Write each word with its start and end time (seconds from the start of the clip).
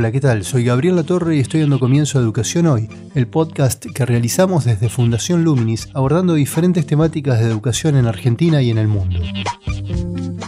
Hola, 0.00 0.12
¿qué 0.12 0.20
tal? 0.22 0.44
Soy 0.44 0.64
Gabriel 0.64 0.96
Latorre 0.96 1.36
y 1.36 1.40
estoy 1.40 1.60
dando 1.60 1.78
comienzo 1.78 2.18
a 2.18 2.22
Educación 2.22 2.66
Hoy, 2.66 2.88
el 3.14 3.26
podcast 3.26 3.84
que 3.84 4.06
realizamos 4.06 4.64
desde 4.64 4.88
Fundación 4.88 5.44
Luminis 5.44 5.90
abordando 5.92 6.32
diferentes 6.32 6.86
temáticas 6.86 7.38
de 7.38 7.44
educación 7.44 7.96
en 7.96 8.06
Argentina 8.06 8.62
y 8.62 8.70
en 8.70 8.78
el 8.78 8.88
mundo. 8.88 9.20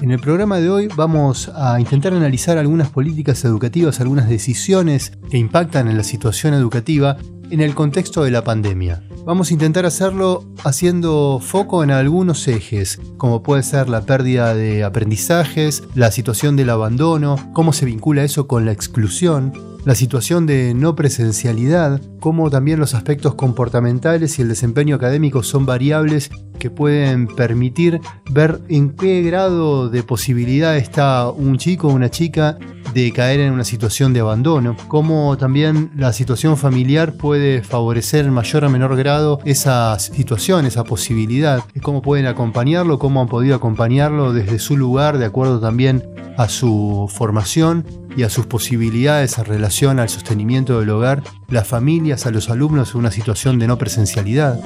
En 0.00 0.10
el 0.10 0.18
programa 0.20 0.58
de 0.58 0.70
hoy 0.70 0.88
vamos 0.96 1.50
a 1.54 1.78
intentar 1.78 2.14
analizar 2.14 2.56
algunas 2.56 2.88
políticas 2.88 3.44
educativas, 3.44 4.00
algunas 4.00 4.26
decisiones 4.26 5.12
que 5.30 5.36
impactan 5.36 5.86
en 5.86 5.98
la 5.98 6.02
situación 6.02 6.54
educativa 6.54 7.18
en 7.50 7.60
el 7.60 7.74
contexto 7.74 8.24
de 8.24 8.30
la 8.30 8.42
pandemia. 8.44 9.02
Vamos 9.24 9.50
a 9.50 9.52
intentar 9.52 9.86
hacerlo 9.86 10.44
haciendo 10.64 11.38
foco 11.40 11.84
en 11.84 11.92
algunos 11.92 12.48
ejes, 12.48 13.00
como 13.18 13.44
puede 13.44 13.62
ser 13.62 13.88
la 13.88 14.00
pérdida 14.00 14.52
de 14.52 14.82
aprendizajes, 14.82 15.84
la 15.94 16.10
situación 16.10 16.56
del 16.56 16.70
abandono, 16.70 17.36
cómo 17.52 17.72
se 17.72 17.86
vincula 17.86 18.24
eso 18.24 18.48
con 18.48 18.64
la 18.64 18.72
exclusión, 18.72 19.52
la 19.84 19.94
situación 19.94 20.46
de 20.46 20.74
no 20.74 20.96
presencialidad, 20.96 22.00
cómo 22.18 22.50
también 22.50 22.80
los 22.80 22.94
aspectos 22.94 23.36
comportamentales 23.36 24.38
y 24.38 24.42
el 24.42 24.48
desempeño 24.48 24.96
académico 24.96 25.44
son 25.44 25.66
variables 25.66 26.30
que 26.58 26.70
pueden 26.70 27.26
permitir 27.26 28.00
ver 28.30 28.60
en 28.68 28.90
qué 28.90 29.22
grado 29.22 29.88
de 29.88 30.02
posibilidad 30.02 30.76
está 30.76 31.30
un 31.30 31.58
chico 31.58 31.88
o 31.88 31.92
una 31.92 32.10
chica 32.10 32.58
de 32.94 33.12
caer 33.12 33.40
en 33.40 33.52
una 33.52 33.64
situación 33.64 34.12
de 34.12 34.20
abandono, 34.20 34.76
cómo 34.88 35.36
también 35.36 35.90
la 35.96 36.12
situación 36.12 36.56
familiar 36.56 37.14
puede 37.14 37.62
favorecer 37.62 38.30
mayor 38.30 38.64
o 38.64 38.70
menor 38.70 38.96
grado 38.96 39.11
esa 39.44 39.98
situación, 39.98 40.66
esa 40.66 40.84
posibilidad, 40.84 41.62
cómo 41.82 42.02
pueden 42.02 42.26
acompañarlo, 42.26 42.98
cómo 42.98 43.20
han 43.20 43.28
podido 43.28 43.54
acompañarlo 43.54 44.32
desde 44.32 44.58
su 44.58 44.76
lugar, 44.76 45.18
de 45.18 45.26
acuerdo 45.26 45.60
también 45.60 46.04
a 46.36 46.48
su 46.48 47.10
formación 47.12 47.86
y 48.16 48.22
a 48.22 48.30
sus 48.30 48.46
posibilidades 48.46 49.38
en 49.38 49.44
relación 49.44 49.98
al 49.98 50.08
sostenimiento 50.08 50.80
del 50.80 50.90
hogar, 50.90 51.22
las 51.48 51.66
familias, 51.66 52.26
a 52.26 52.30
los 52.30 52.50
alumnos 52.50 52.92
en 52.94 53.00
una 53.00 53.10
situación 53.10 53.58
de 53.58 53.66
no 53.66 53.78
presencialidad. 53.78 54.58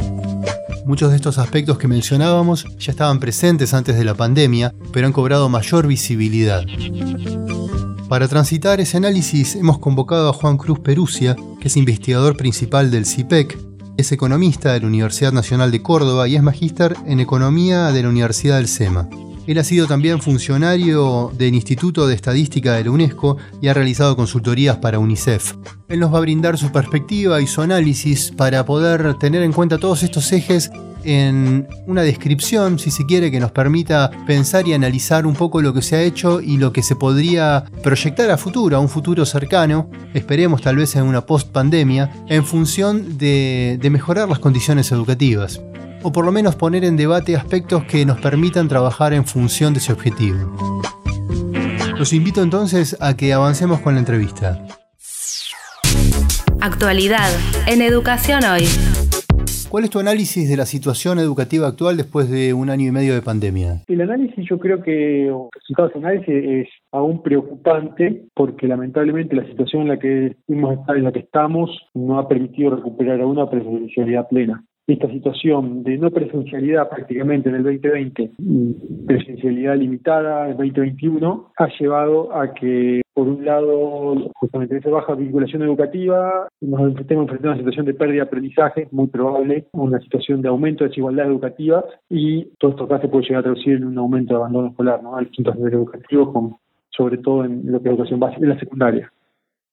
Muchos 0.85 1.11
de 1.11 1.17
estos 1.17 1.39
aspectos 1.39 1.79
que 1.79 1.89
mencionábamos 1.89 2.67
ya 2.79 2.93
estaban 2.93 3.19
presentes 3.19 3.75
antes 3.75 3.97
de 3.97 4.05
la 4.05 4.15
pandemia, 4.15 4.75
pero 4.93 5.07
han 5.07 5.13
cobrado 5.13 5.49
mayor 5.49 5.87
visibilidad. 5.87 6.65
Para 8.09 8.29
transitar 8.29 8.81
ese 8.81 8.97
análisis 8.97 9.57
hemos 9.57 9.81
convocado 9.81 10.29
a 10.29 10.33
Juan 10.33 10.57
Cruz 10.57 10.79
Perusia, 10.79 11.35
que 11.61 11.67
es 11.67 11.77
investigador 11.77 12.37
principal 12.37 12.93
del 12.93 13.05
CIPEC, 13.05 13.59
es 13.97 14.13
economista 14.13 14.73
de 14.73 14.81
la 14.81 14.87
Universidad 14.87 15.33
Nacional 15.33 15.71
de 15.71 15.83
Córdoba 15.83 16.29
y 16.29 16.37
es 16.37 16.43
magíster 16.43 16.97
en 17.07 17.21
economía 17.21 17.93
de 17.93 18.03
la 18.03 18.09
Universidad 18.09 18.57
del 18.57 18.69
SEMA. 18.69 19.09
Él 19.47 19.59
ha 19.59 19.65
sido 19.65 19.87
también 19.87 20.21
funcionario 20.21 21.33
del 21.37 21.55
Instituto 21.55 22.07
de 22.07 22.15
Estadística 22.15 22.75
de 22.75 22.85
la 22.85 22.91
UNESCO 22.91 23.37
y 23.61 23.69
ha 23.69 23.75
realizado 23.75 24.17
consultorías 24.17 24.79
para 24.79 24.99
UNICEF. 24.99 25.55
Él 25.89 26.01
nos 26.01 26.13
va 26.13 26.19
a 26.19 26.23
brindar 26.23 26.59
su 26.59 26.73
perspectiva 26.73 27.41
y 27.41 27.47
su 27.47 27.63
análisis 27.63 28.33
para 28.37 28.65
poder 28.65 29.15
tener 29.19 29.43
en 29.43 29.53
cuenta 29.53 29.79
todos 29.79 30.03
estos 30.03 30.33
ejes 30.33 30.71
en 31.05 31.69
una 31.87 32.03
descripción, 32.03 32.81
si 32.81 32.91
se 32.91 33.07
quiere, 33.07 33.31
que 33.31 33.39
nos 33.39 33.53
permita 33.53 34.11
pensar 34.27 34.67
y 34.67 34.73
analizar 34.73 35.25
un 35.25 35.35
poco 35.35 35.63
lo 35.63 35.73
que 35.73 35.83
se 35.83 35.95
ha 35.95 36.03
hecho 36.03 36.41
y 36.41 36.57
lo 36.57 36.73
que 36.73 36.83
se 36.83 36.97
podría 36.97 37.65
proyectar 37.85 38.29
a 38.31 38.37
futuro, 38.37 38.77
a 38.77 38.81
un 38.81 38.89
futuro 38.89 39.25
cercano, 39.25 39.89
esperemos 40.15 40.63
tal 40.63 40.77
vez 40.77 40.97
en 40.97 41.05
una 41.05 41.25
post-pandemia, 41.25 42.25
en 42.29 42.45
función 42.45 43.17
de, 43.19 43.79
de 43.81 43.91
mejorar 43.91 44.29
las 44.29 44.41
condiciones 44.41 44.91
educativas 44.91 45.61
o 46.07 46.13
por 46.13 46.25
lo 46.25 46.31
menos 46.31 46.55
poner 46.55 46.85
en 46.85 46.97
debate 46.97 47.35
aspectos 47.35 47.83
que 47.83 48.07
nos 48.07 48.21
permitan 48.21 48.69
trabajar 48.69 49.13
en 49.13 49.25
función 49.25 49.73
de 49.73 49.81
ese 49.81 49.93
objetivo. 49.93 50.39
Los 51.99 52.13
invito 52.13 52.45
entonces 52.45 52.97
a 53.01 53.17
que 53.17 53.33
avancemos 53.33 53.81
con 53.81 53.95
la 53.95 53.99
entrevista. 53.99 54.65
Actualidad 56.61 57.29
en 57.67 57.83
Educación 57.83 58.45
Hoy. 58.45 58.67
¿Cuál 59.69 59.83
es 59.83 59.91
tu 59.91 59.99
análisis 59.99 60.49
de 60.49 60.57
la 60.57 60.65
situación 60.65 61.19
educativa 61.19 61.67
actual 61.67 61.97
después 61.97 62.31
de 62.31 62.55
un 62.55 62.71
año 62.71 62.87
y 62.87 62.93
medio 62.93 63.13
de 63.13 63.23
pandemia? 63.23 63.83
El 63.89 64.01
análisis 64.01 64.49
yo 64.49 64.61
creo 64.61 64.85
que, 64.85 65.27
el 65.27 65.35
resultado 65.53 65.89
de 65.89 65.99
análisis 65.99 66.29
es 66.29 66.69
aún 66.93 67.21
preocupante 67.21 68.23
porque 68.33 68.69
lamentablemente 68.69 69.35
la 69.35 69.45
situación 69.49 69.83
en 69.83 69.89
la 69.89 69.99
que, 69.99 70.37
en 70.47 71.05
la 71.05 71.11
que 71.11 71.19
estamos 71.19 71.69
no 71.95 72.21
ha 72.21 72.29
permitido 72.29 72.77
recuperar 72.77 73.21
a 73.21 73.27
una 73.27 73.51
presencialidad 73.51 74.29
plena 74.29 74.65
esta 74.87 75.09
situación 75.09 75.83
de 75.83 75.99
no 75.99 76.11
presencialidad 76.11 76.89
prácticamente 76.89 77.49
en 77.49 77.57
el 77.57 77.65
2020 77.65 78.31
presencialidad 79.07 79.77
limitada 79.77 80.45
en 80.45 80.51
el 80.53 80.57
2021 80.57 81.53
ha 81.57 81.69
llevado 81.79 82.33
a 82.33 82.55
que 82.55 83.03
por 83.13 83.27
un 83.27 83.45
lado 83.45 84.31
justamente 84.35 84.77
esa 84.77 84.91
baja 84.91 85.15
vinculación 85.15 85.63
educativa 85.63 86.49
nos 86.61 86.81
enfrentemos 86.81 87.25
enfrentando 87.25 87.49
a 87.49 87.53
una 87.53 87.59
situación 87.59 87.87
de 87.87 87.95
pérdida 87.95 88.23
de 88.23 88.29
aprendizaje 88.29 88.89
muy 88.93 89.09
probable 89.09 89.67
una 89.73 89.99
situación 89.99 90.41
de 90.41 90.49
aumento 90.49 90.85
de 90.85 90.91
desigualdad 90.91 91.27
educativa 91.27 91.85
y 92.09 92.45
todo 92.59 92.71
esto 92.73 92.85
acá 92.85 93.01
se 93.01 93.09
puede 93.09 93.25
llegar 93.25 93.41
a 93.41 93.45
traducir 93.45 93.75
en 93.75 93.87
un 93.87 93.99
aumento 93.99 94.35
de 94.35 94.41
abandono 94.41 94.69
escolar 94.69 95.03
¿no? 95.03 95.17
a 95.17 95.21
distintos 95.21 95.57
niveles 95.57 95.79
educativos 95.79 96.33
con, 96.33 96.57
sobre 96.91 97.19
todo 97.19 97.45
en 97.45 97.73
lo 97.73 97.83
que 97.83 97.89
es 97.89 97.95
educación 97.95 98.21
básica 98.21 98.43
en 98.43 98.51
la 98.51 98.61
secundaria 98.61 99.13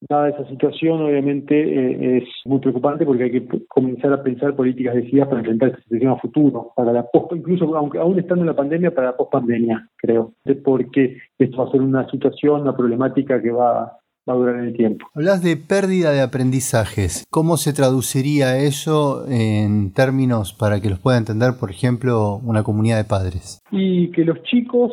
Dada 0.08 0.28
esa 0.28 0.46
situación, 0.48 1.02
obviamente, 1.02 1.54
eh, 1.54 2.18
es 2.18 2.24
muy 2.44 2.58
preocupante 2.58 3.06
porque 3.06 3.24
hay 3.24 3.30
que 3.30 3.48
comenzar 3.68 4.12
a 4.12 4.22
pensar 4.22 4.54
políticas 4.54 4.94
decididas 4.94 5.28
para 5.28 5.40
enfrentar 5.40 5.70
esta 5.70 5.82
situación 5.82 6.12
a 6.12 6.16
futuro, 6.16 6.72
para 6.76 6.92
la 6.92 7.04
post, 7.04 7.32
incluso 7.34 7.74
aunque 7.76 7.98
aún 7.98 8.18
estando 8.18 8.42
en 8.42 8.48
la 8.48 8.56
pandemia, 8.56 8.94
para 8.94 9.08
la 9.08 9.16
post-pandemia, 9.16 9.88
creo, 9.96 10.34
porque 10.64 11.18
esto 11.38 11.56
va 11.56 11.68
a 11.68 11.70
ser 11.70 11.80
una 11.80 12.10
situación, 12.10 12.62
una 12.62 12.76
problemática 12.76 13.40
que 13.40 13.50
va, 13.50 13.98
va 14.28 14.32
a 14.32 14.36
durar 14.36 14.56
en 14.56 14.64
el 14.66 14.76
tiempo. 14.76 15.06
Hablas 15.14 15.42
de 15.42 15.56
pérdida 15.56 16.12
de 16.12 16.22
aprendizajes. 16.22 17.24
¿Cómo 17.30 17.56
se 17.56 17.72
traduciría 17.72 18.58
eso 18.58 19.26
en 19.28 19.92
términos 19.92 20.52
para 20.52 20.80
que 20.80 20.90
los 20.90 20.98
pueda 20.98 21.18
entender, 21.18 21.52
por 21.58 21.70
ejemplo, 21.70 22.40
una 22.44 22.62
comunidad 22.62 22.98
de 22.98 23.04
padres? 23.04 23.60
Y 23.70 24.10
que 24.10 24.24
los 24.24 24.42
chicos 24.42 24.92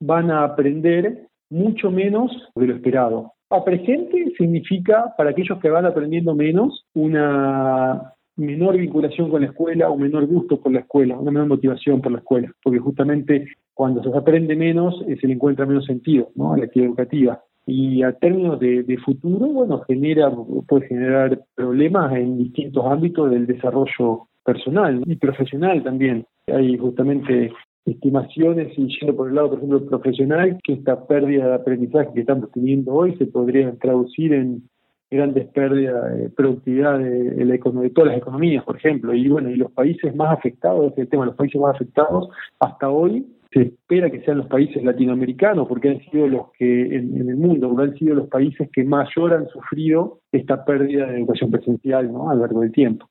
van 0.00 0.30
a 0.30 0.44
aprender 0.44 1.28
mucho 1.50 1.90
menos 1.90 2.30
de 2.54 2.66
lo 2.66 2.74
esperado. 2.74 3.32
A 3.52 3.62
presente 3.62 4.32
significa, 4.38 5.14
para 5.14 5.30
aquellos 5.30 5.58
que 5.60 5.68
van 5.68 5.84
aprendiendo 5.84 6.34
menos, 6.34 6.86
una 6.94 8.14
menor 8.36 8.78
vinculación 8.78 9.28
con 9.28 9.42
la 9.42 9.48
escuela, 9.48 9.90
un 9.90 10.00
menor 10.00 10.26
gusto 10.26 10.58
por 10.58 10.72
la 10.72 10.80
escuela, 10.80 11.18
una 11.18 11.30
menor 11.30 11.48
motivación 11.48 12.00
por 12.00 12.12
la 12.12 12.18
escuela, 12.20 12.50
porque 12.64 12.78
justamente 12.78 13.46
cuando 13.74 14.02
se 14.02 14.16
aprende 14.16 14.56
menos 14.56 15.04
eh, 15.06 15.18
se 15.20 15.26
le 15.26 15.34
encuentra 15.34 15.66
menos 15.66 15.84
sentido 15.84 16.30
a 16.40 16.56
la 16.56 16.64
actividad 16.64 16.88
educativa. 16.88 17.42
Y 17.66 18.02
a 18.02 18.12
términos 18.12 18.58
de, 18.58 18.84
de, 18.84 18.96
futuro, 18.96 19.46
bueno, 19.48 19.82
genera, 19.86 20.32
puede 20.66 20.88
generar 20.88 21.38
problemas 21.54 22.12
en 22.14 22.38
distintos 22.38 22.86
ámbitos 22.86 23.30
del 23.30 23.46
desarrollo 23.46 24.28
personal 24.44 25.02
y 25.04 25.16
profesional 25.16 25.82
también. 25.84 26.24
Hay 26.46 26.78
justamente 26.78 27.52
estimaciones 27.84 28.76
y 28.78 28.86
yendo 28.98 29.16
por 29.16 29.28
el 29.28 29.34
lado, 29.34 29.50
por 29.50 29.58
ejemplo, 29.58 29.86
profesional, 29.86 30.58
que 30.62 30.74
esta 30.74 31.06
pérdida 31.06 31.48
de 31.48 31.54
aprendizaje 31.54 32.10
que 32.14 32.20
estamos 32.20 32.50
teniendo 32.52 32.92
hoy 32.92 33.16
se 33.16 33.26
podría 33.26 33.72
traducir 33.80 34.32
en 34.32 34.62
grandes 35.10 35.46
pérdidas 35.48 36.16
de 36.16 36.30
productividad 36.30 36.98
de, 36.98 37.44
la 37.44 37.54
de 37.54 37.90
todas 37.90 38.08
las 38.08 38.16
economías, 38.16 38.64
por 38.64 38.76
ejemplo. 38.76 39.14
Y 39.14 39.28
bueno, 39.28 39.50
y 39.50 39.56
los 39.56 39.70
países 39.72 40.14
más 40.16 40.38
afectados, 40.38 40.92
el 40.96 41.08
tema, 41.08 41.26
los 41.26 41.34
países 41.34 41.60
más 41.60 41.74
afectados 41.74 42.28
hasta 42.60 42.88
hoy 42.88 43.26
se 43.52 43.62
espera 43.62 44.10
que 44.10 44.22
sean 44.22 44.38
los 44.38 44.46
países 44.46 44.82
latinoamericanos, 44.82 45.68
porque 45.68 45.90
han 45.90 46.00
sido 46.10 46.26
los 46.26 46.52
que 46.52 46.96
en, 46.96 47.28
el 47.28 47.36
mundo, 47.36 47.74
han 47.78 47.94
sido 47.98 48.14
los 48.14 48.28
países 48.28 48.70
que 48.72 48.84
mayor 48.84 49.34
han 49.34 49.46
sufrido 49.48 50.20
esta 50.32 50.64
pérdida 50.64 51.06
de 51.06 51.18
educación 51.18 51.50
presencial 51.50 52.10
¿no? 52.10 52.30
a 52.30 52.34
lo 52.34 52.40
largo 52.42 52.62
del 52.62 52.72
tiempo. 52.72 53.06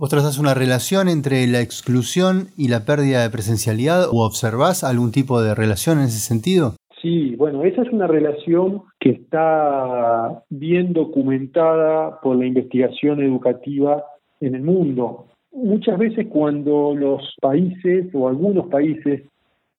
¿Vos 0.00 0.08
trazás 0.08 0.38
una 0.38 0.54
relación 0.54 1.10
entre 1.10 1.46
la 1.46 1.60
exclusión 1.60 2.48
y 2.56 2.68
la 2.68 2.86
pérdida 2.86 3.22
de 3.22 3.28
presencialidad 3.28 4.08
o 4.10 4.24
observás 4.24 4.82
algún 4.82 5.12
tipo 5.12 5.42
de 5.42 5.54
relación 5.54 5.98
en 5.98 6.04
ese 6.04 6.26
sentido? 6.26 6.74
Sí, 7.02 7.36
bueno, 7.36 7.64
esa 7.64 7.82
es 7.82 7.90
una 7.92 8.06
relación 8.06 8.80
que 8.98 9.10
está 9.10 10.42
bien 10.48 10.94
documentada 10.94 12.18
por 12.22 12.36
la 12.36 12.46
investigación 12.46 13.20
educativa 13.20 14.02
en 14.40 14.54
el 14.54 14.62
mundo. 14.62 15.26
Muchas 15.52 15.98
veces 15.98 16.28
cuando 16.30 16.94
los 16.96 17.36
países 17.38 18.06
o 18.14 18.26
algunos 18.26 18.68
países 18.68 19.24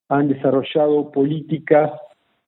han 0.08 0.28
desarrollado 0.28 1.10
políticas 1.10 1.90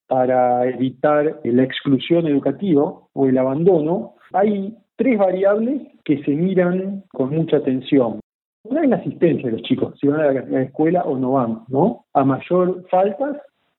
para 0.05 0.69
evitar 0.69 1.39
la 1.43 1.63
exclusión 1.63 2.27
educativa 2.27 2.93
o 3.13 3.25
el 3.25 3.35
abandono, 3.35 4.13
hay 4.31 4.77
tres 4.95 5.17
variables 5.17 5.81
que 6.05 6.23
se 6.23 6.31
miran 6.31 7.03
con 7.09 7.29
mucha 7.29 7.57
atención. 7.57 8.19
Una 8.65 8.83
es 8.83 8.89
la 8.89 8.95
asistencia 8.97 9.45
de 9.45 9.57
los 9.57 9.61
chicos, 9.63 9.93
si 9.99 10.07
van 10.07 10.21
a 10.21 10.31
la 10.31 10.61
escuela 10.61 11.03
o 11.03 11.17
no 11.17 11.33
van, 11.33 11.63
¿no? 11.67 12.05
A 12.13 12.23
mayor 12.23 12.85
faltas, 12.89 13.37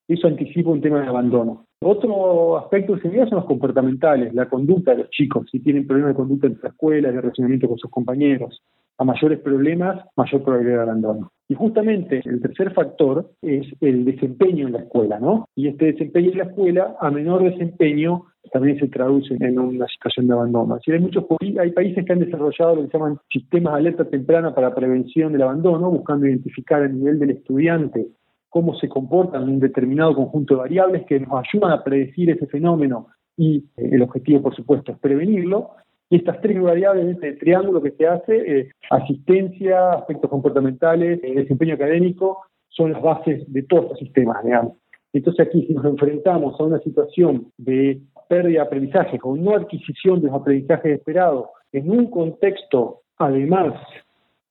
eso 0.08 0.26
anticipa 0.26 0.70
un 0.70 0.82
tema 0.82 1.00
de 1.00 1.08
abandono. 1.08 1.64
Otro 1.80 2.56
aspecto 2.58 2.96
mira 3.04 3.26
son 3.26 3.36
los 3.36 3.46
comportamentales, 3.46 4.32
la 4.32 4.48
conducta 4.48 4.92
de 4.92 4.98
los 4.98 5.10
chicos, 5.10 5.46
si 5.50 5.60
tienen 5.60 5.86
problemas 5.86 6.12
de 6.12 6.16
conducta 6.16 6.46
en 6.46 6.58
la 6.62 6.70
escuela, 6.70 7.10
de 7.10 7.20
relacionamiento 7.20 7.68
con 7.68 7.78
sus 7.78 7.90
compañeros. 7.90 8.62
A 8.96 9.04
mayores 9.04 9.40
problemas, 9.40 10.04
mayor 10.16 10.44
probabilidad 10.44 10.76
de 10.76 10.82
abandono. 10.82 11.32
Y 11.48 11.54
justamente 11.54 12.22
el 12.24 12.40
tercer 12.40 12.72
factor 12.72 13.28
es 13.42 13.66
el 13.80 14.04
desempeño 14.04 14.68
en 14.68 14.72
la 14.74 14.78
escuela, 14.80 15.18
¿no? 15.18 15.46
Y 15.56 15.66
este 15.66 15.86
desempeño 15.86 16.30
en 16.30 16.38
la 16.38 16.44
escuela, 16.44 16.96
a 17.00 17.10
menor 17.10 17.42
desempeño, 17.42 18.22
también 18.52 18.78
se 18.78 18.88
traduce 18.88 19.34
en 19.40 19.58
una 19.58 19.86
situación 19.88 20.28
de 20.28 20.34
abandono. 20.34 20.76
Así 20.76 20.92
hay 20.92 21.00
muchos 21.00 21.24
hay 21.60 21.72
países 21.72 22.04
que 22.04 22.12
han 22.12 22.20
desarrollado 22.20 22.76
lo 22.76 22.82
que 22.82 22.88
se 22.88 22.98
llaman 22.98 23.18
sistemas 23.30 23.74
de 23.74 23.78
alerta 23.80 24.04
temprana 24.04 24.54
para 24.54 24.74
prevención 24.74 25.32
del 25.32 25.42
abandono, 25.42 25.90
buscando 25.90 26.26
identificar 26.26 26.82
a 26.82 26.88
nivel 26.88 27.18
del 27.18 27.30
estudiante 27.30 28.06
cómo 28.54 28.76
se 28.76 28.88
comportan 28.88 29.48
un 29.48 29.58
determinado 29.58 30.14
conjunto 30.14 30.54
de 30.54 30.60
variables 30.60 31.04
que 31.06 31.18
nos 31.18 31.42
ayudan 31.44 31.72
a 31.72 31.82
predecir 31.82 32.30
ese 32.30 32.46
fenómeno 32.46 33.08
y 33.36 33.64
eh, 33.76 33.88
el 33.90 34.02
objetivo, 34.02 34.42
por 34.42 34.54
supuesto, 34.54 34.92
es 34.92 34.98
prevenirlo. 35.00 35.70
Y 36.08 36.18
estas 36.18 36.40
tres 36.40 36.62
variables 36.62 37.16
este 37.16 37.32
triángulo 37.32 37.82
que 37.82 37.90
se 37.90 38.06
hace, 38.06 38.36
eh, 38.36 38.70
asistencia, 38.90 39.94
aspectos 39.94 40.30
comportamentales, 40.30 41.18
eh, 41.24 41.34
desempeño 41.34 41.74
académico, 41.74 42.42
son 42.68 42.92
las 42.92 43.02
bases 43.02 43.42
de 43.52 43.64
todos 43.64 43.88
los 43.88 43.98
sistemas, 43.98 44.44
digamos. 44.44 44.74
Entonces 45.12 45.48
aquí 45.48 45.66
si 45.66 45.74
nos 45.74 45.86
enfrentamos 45.86 46.54
a 46.60 46.62
una 46.62 46.78
situación 46.78 47.50
de 47.58 48.02
pérdida 48.28 48.60
de 48.60 48.66
aprendizaje 48.66 49.18
con 49.18 49.42
no 49.42 49.56
adquisición 49.56 50.20
de 50.20 50.28
los 50.28 50.40
aprendizajes 50.40 50.98
esperados 50.98 51.48
en 51.72 51.90
un 51.90 52.08
contexto 52.08 53.00
además 53.18 53.74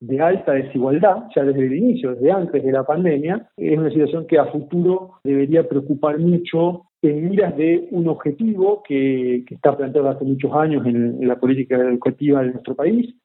de 0.04 0.20
alta 0.20 0.52
desigualdad, 0.52 1.28
ya 1.34 1.46
desde 1.46 1.66
el 1.66 1.76
inicio, 1.76 2.14
desde 2.14 2.30
antes 2.30 2.62
de 2.62 2.72
la 2.74 2.84
pandemia, 2.84 3.48
es 3.56 3.78
una 3.78 3.90
situación 3.90 4.28
que 4.28 4.38
a 4.38 4.48
futuro 4.48 5.14
debería 5.24 5.68
preocupar 5.68 6.20
mucho 6.20 6.88
en 7.02 7.30
miras 7.30 7.56
de 7.56 7.88
un 7.92 8.10
objetivo 8.10 8.84
que, 8.86 9.46
está 9.50 9.78
planteado 9.78 10.10
hace 10.10 10.26
muchos 10.26 10.52
años 10.54 10.86
en, 10.86 11.26
la 11.26 11.40
política 11.40 11.78
educativa 11.78 12.42
de 12.42 12.52
nuestro 12.52 12.76
país 12.76 13.16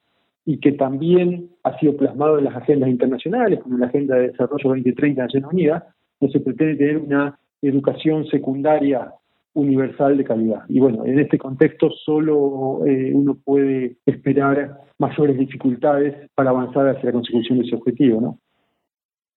y 0.44 0.60
que 0.60 0.70
también 0.70 1.50
ha 1.64 1.76
sido 1.80 1.96
plasmado 1.96 2.38
en 2.38 2.44
las 2.44 2.54
agendas 2.54 2.90
internacionales, 2.90 3.58
como 3.60 3.74
en 3.74 3.80
la 3.80 3.88
Agenda 3.88 4.14
de 4.14 4.28
Desarrollo 4.28 4.68
2030 4.68 5.20
de 5.20 5.26
Naciones 5.26 5.52
Unidas, 5.52 5.82
no 6.20 6.28
se 6.28 6.38
pretende 6.38 6.76
tener 6.76 6.98
una 6.98 7.38
educación 7.60 8.24
secundaria 8.26 9.12
universal 9.54 10.16
de 10.16 10.24
calidad. 10.24 10.62
Y 10.68 10.78
bueno, 10.78 11.04
en 11.04 11.18
este 11.18 11.38
contexto 11.38 11.90
solo 11.90 12.86
eh, 12.86 13.12
uno 13.12 13.36
puede 13.44 13.96
esperar 14.38 14.80
mayores 14.98 15.38
dificultades 15.38 16.28
para 16.34 16.50
avanzar 16.50 16.88
hacia 16.88 17.06
la 17.06 17.12
consecución 17.12 17.58
de 17.58 17.66
ese 17.66 17.76
objetivo, 17.76 18.20
¿no? 18.20 18.38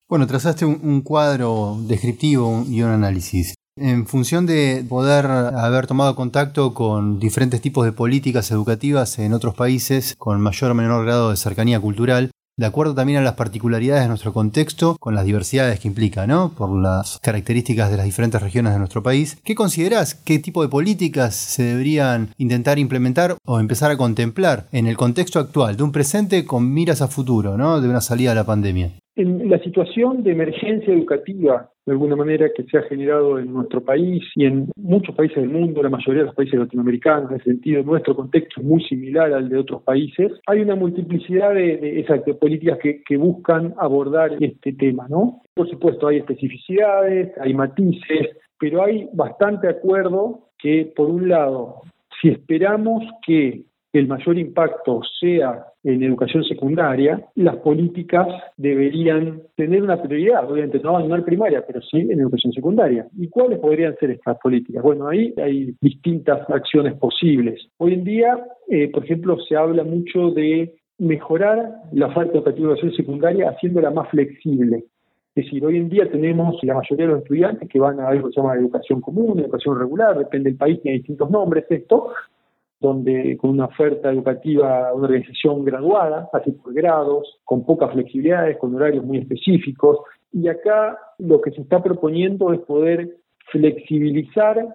Bueno, 0.10 0.28
trazaste 0.28 0.66
un 0.66 1.02
cuadro 1.02 1.78
descriptivo 1.88 2.64
y 2.68 2.82
un 2.82 2.90
análisis. 2.90 3.56
En 3.78 4.06
función 4.06 4.46
de 4.46 4.84
poder 4.88 5.26
haber 5.26 5.88
tomado 5.88 6.16
contacto 6.16 6.74
con 6.74 7.20
diferentes 7.20 7.62
tipos 7.62 7.86
de 7.86 7.94
políticas 7.94 8.52
educativas 8.52 9.18
en 9.20 9.32
otros 9.32 9.56
países 9.56 10.16
con 10.18 10.42
mayor 10.42 10.72
o 10.72 10.76
menor 10.76 11.06
grado 11.06 11.30
de 11.30 11.38
cercanía 11.38 11.80
cultural, 11.80 12.32
de 12.58 12.66
acuerdo 12.66 12.94
también 12.94 13.20
a 13.20 13.24
las 13.24 13.34
particularidades 13.34 14.04
de 14.04 14.10
nuestro 14.10 14.34
contexto, 14.34 14.98
con 15.00 15.16
las 15.16 15.26
diversidades 15.26 15.80
que 15.80 15.88
implica, 15.88 16.28
¿no? 16.28 16.50
Por 16.50 16.70
las 16.80 17.20
características 17.20 17.90
de 17.90 17.98
las 17.98 18.06
diferentes 18.06 18.42
regiones 18.42 18.74
de 18.74 18.80
nuestro 18.80 19.04
país. 19.04 19.38
¿Qué 19.44 19.56
considerás? 19.56 20.16
¿Qué 20.16 20.40
tipo 20.40 20.62
de 20.62 20.70
políticas 20.70 21.36
se 21.36 21.64
deberían 21.64 22.34
intentar 22.38 22.80
implementar 22.80 23.38
o 23.46 23.60
empezar 23.60 23.92
a 23.92 23.98
contemplar 23.98 24.68
en 24.72 24.88
el 24.88 24.98
contexto 24.98 25.40
actual 25.40 25.78
de 25.78 25.84
un 25.84 25.92
presente 25.92 26.46
con 26.46 26.72
miras 26.74 27.02
a 27.02 27.08
futuro, 27.08 27.58
¿no? 27.58 27.82
De 27.82 27.90
una 27.90 28.02
salida 28.02 28.32
de 28.32 28.36
la 28.36 28.46
pandemia. 28.46 29.01
En 29.16 29.50
la 29.50 29.60
situación 29.60 30.24
de 30.24 30.32
emergencia 30.32 30.94
educativa, 30.94 31.70
de 31.86 31.92
alguna 31.92 32.16
manera, 32.16 32.50
que 32.56 32.64
se 32.64 32.78
ha 32.78 32.84
generado 32.84 33.40
en 33.40 33.52
nuestro 33.52 33.84
país 33.84 34.24
y 34.36 34.46
en 34.46 34.70
muchos 34.78 35.14
países 35.16 35.36
del 35.38 35.50
mundo, 35.50 35.84
la 35.84 35.90
mayoría 35.90 36.22
de 36.22 36.28
los 36.28 36.36
países 36.36 36.58
latinoamericanos, 36.58 37.30
en 37.30 37.36
el 37.36 37.44
sentido, 37.44 37.84
nuestro 37.84 38.16
contexto 38.16 38.62
es 38.62 38.66
muy 38.66 38.82
similar 38.86 39.34
al 39.34 39.50
de 39.50 39.58
otros 39.58 39.84
países, 39.84 40.32
hay 40.48 40.62
una 40.62 40.76
multiplicidad 40.76 41.54
de, 41.54 42.06
políticas 42.40 42.80
que, 42.82 43.02
que, 43.04 43.18
buscan 43.18 43.74
abordar 43.78 44.42
este 44.42 44.74
tema, 44.74 45.08
¿no? 45.10 45.42
Por 45.56 45.70
supuesto, 45.70 46.08
hay 46.08 46.18
especificidades, 46.18 47.34
hay 47.40 47.54
matices, 47.54 48.38
pero 48.58 48.84
hay 48.84 49.10
bastante 49.12 49.68
acuerdo 49.68 50.48
que, 50.58 50.92
por 50.96 51.10
un 51.10 51.28
lado, 51.28 51.82
si 52.22 52.30
esperamos 52.30 53.04
que 53.26 53.64
el 53.94 54.08
mayor 54.08 54.38
impacto 54.38 55.02
sea 55.20 55.66
en 55.84 56.04
educación 56.04 56.44
secundaria, 56.44 57.26
las 57.36 57.58
políticas 57.58 58.28
deberían 58.56 59.42
tener 59.56 59.84
una 59.84 60.02
prioridad, 60.02 60.50
obviamente 60.50 60.80
no 60.80 60.90
abandonar 60.90 61.26
primaria, 61.26 61.66
pero 61.66 61.82
sí 61.82 61.98
en 61.98 62.20
educación 62.20 62.54
secundaria. 62.54 63.08
¿Y 63.18 63.28
cuáles 63.28 63.60
podrían 63.60 63.96
ser 63.98 64.12
estas 64.12 64.38
políticas? 64.38 64.84
Bueno, 64.84 65.08
ahí 65.08 65.34
hay 65.38 65.76
distintas 65.82 66.50
acciones 66.50 66.94
posibles. 66.94 67.68
Hoy 67.78 67.96
en 67.96 68.04
día, 68.04 68.40
eh, 68.70 68.90
por 68.92 69.04
ejemplo, 69.04 69.38
se 69.40 69.58
habla 69.58 69.84
mucho 69.84 70.32
de 70.32 70.76
mejorar 70.98 71.82
la 71.92 72.08
oferta 72.08 72.38
educativa 72.38 72.68
de 72.68 72.74
educación 72.74 72.94
secundaria 72.94 73.50
haciéndola 73.50 73.90
más 73.90 74.10
flexible. 74.10 74.86
Es 75.34 75.46
decir, 75.46 75.66
hoy 75.66 75.78
en 75.78 75.90
día 75.90 76.10
tenemos 76.12 76.62
la 76.64 76.76
mayoría 76.76 77.08
de 77.08 77.14
los 77.14 77.22
estudiantes 77.24 77.70
que 77.70 77.80
van 77.80 78.00
a 78.00 78.10
algo 78.10 78.28
que 78.28 78.34
se 78.34 78.42
llama 78.42 78.56
educación 78.56 79.02
común, 79.02 79.40
educación 79.40 79.80
regular, 79.80 80.18
depende 80.18 80.50
del 80.50 80.58
país, 80.58 80.82
tiene 80.82 80.98
distintos 80.98 81.32
nombres 81.32 81.66
esto, 81.70 82.12
donde 82.82 83.38
con 83.38 83.52
una 83.52 83.66
oferta 83.66 84.12
educativa, 84.12 84.92
una 84.94 85.06
organización 85.06 85.64
graduada, 85.64 86.30
así 86.34 86.52
por 86.52 86.74
grados, 86.74 87.40
con 87.46 87.64
pocas 87.64 87.94
flexibilidades, 87.94 88.58
con 88.58 88.76
horarios 88.76 89.06
muy 89.06 89.20
específicos. 89.20 90.00
Y 90.34 90.48
acá 90.48 90.98
lo 91.20 91.40
que 91.40 91.52
se 91.52 91.62
está 91.62 91.82
proponiendo 91.82 92.52
es 92.52 92.60
poder 92.62 93.18
flexibilizar 93.52 94.68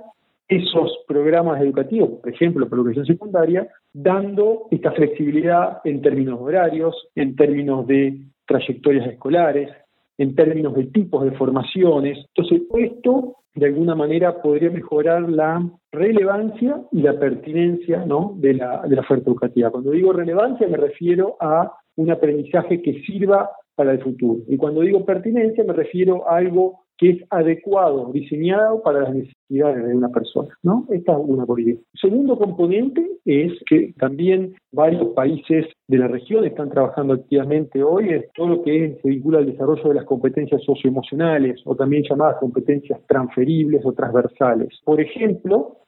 esos 0.48 0.98
programas 1.08 1.60
educativos, 1.60 2.20
por 2.20 2.32
ejemplo, 2.32 2.68
para 2.68 2.80
educación 2.80 3.06
secundaria, 3.06 3.68
dando 3.92 4.68
esta 4.70 4.92
flexibilidad 4.92 5.80
en 5.84 6.00
términos 6.00 6.38
horarios, 6.40 7.08
en 7.16 7.34
términos 7.34 7.86
de 7.88 8.20
trayectorias 8.46 9.08
escolares, 9.08 9.70
en 10.18 10.36
términos 10.36 10.74
de 10.74 10.84
tipos 10.84 11.24
de 11.24 11.32
formaciones. 11.32 12.18
Entonces, 12.28 12.62
esto 12.78 13.36
de 13.56 13.66
alguna 13.66 13.94
manera 13.94 14.40
podría 14.42 14.70
mejorar 14.70 15.28
la 15.28 15.66
relevancia 15.90 16.82
y 16.92 17.00
la 17.00 17.18
pertinencia 17.18 18.04
¿no? 18.04 18.34
de, 18.36 18.54
la, 18.54 18.82
de 18.82 18.94
la 18.94 19.00
oferta 19.00 19.30
educativa. 19.30 19.70
Cuando 19.70 19.90
digo 19.92 20.12
relevancia 20.12 20.68
me 20.68 20.76
refiero 20.76 21.36
a 21.40 21.72
un 21.96 22.10
aprendizaje 22.10 22.82
que 22.82 23.00
sirva 23.02 23.50
para 23.76 23.92
el 23.92 24.02
futuro. 24.02 24.40
Y 24.48 24.56
cuando 24.56 24.80
digo 24.80 25.04
pertinencia 25.04 25.62
me 25.62 25.74
refiero 25.74 26.28
a 26.28 26.38
algo 26.38 26.86
que 26.98 27.10
es 27.10 27.22
adecuado, 27.30 28.10
diseñado 28.12 28.82
para 28.82 29.00
las 29.00 29.14
necesidades 29.14 29.86
de 29.86 29.94
una 29.94 30.08
persona. 30.08 30.56
¿no? 30.62 30.86
Esta 30.90 31.12
es 31.12 31.18
una 31.20 31.44
política. 31.44 31.80
Segundo 31.94 32.38
componente 32.38 33.06
es 33.24 33.52
que 33.68 33.92
también 33.98 34.54
varios 34.72 35.08
países 35.08 35.66
de 35.88 35.98
la 35.98 36.08
región 36.08 36.44
están 36.44 36.70
trabajando 36.70 37.14
activamente 37.14 37.82
hoy 37.82 38.08
en 38.08 38.24
todo 38.34 38.48
lo 38.48 38.62
que 38.62 38.98
se 39.02 39.08
vincula 39.08 39.38
al 39.38 39.46
desarrollo 39.46 39.88
de 39.88 39.94
las 39.94 40.04
competencias 40.04 40.62
socioemocionales 40.62 41.60
o 41.64 41.76
también 41.76 42.04
llamadas 42.08 42.38
competencias 42.40 42.98
transferibles 43.06 43.84
o 43.84 43.92
transversales. 43.92 44.80
Por 44.84 45.00
ejemplo, 45.00 45.78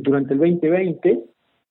durante 0.00 0.34
el 0.34 0.40
2020 0.40 1.24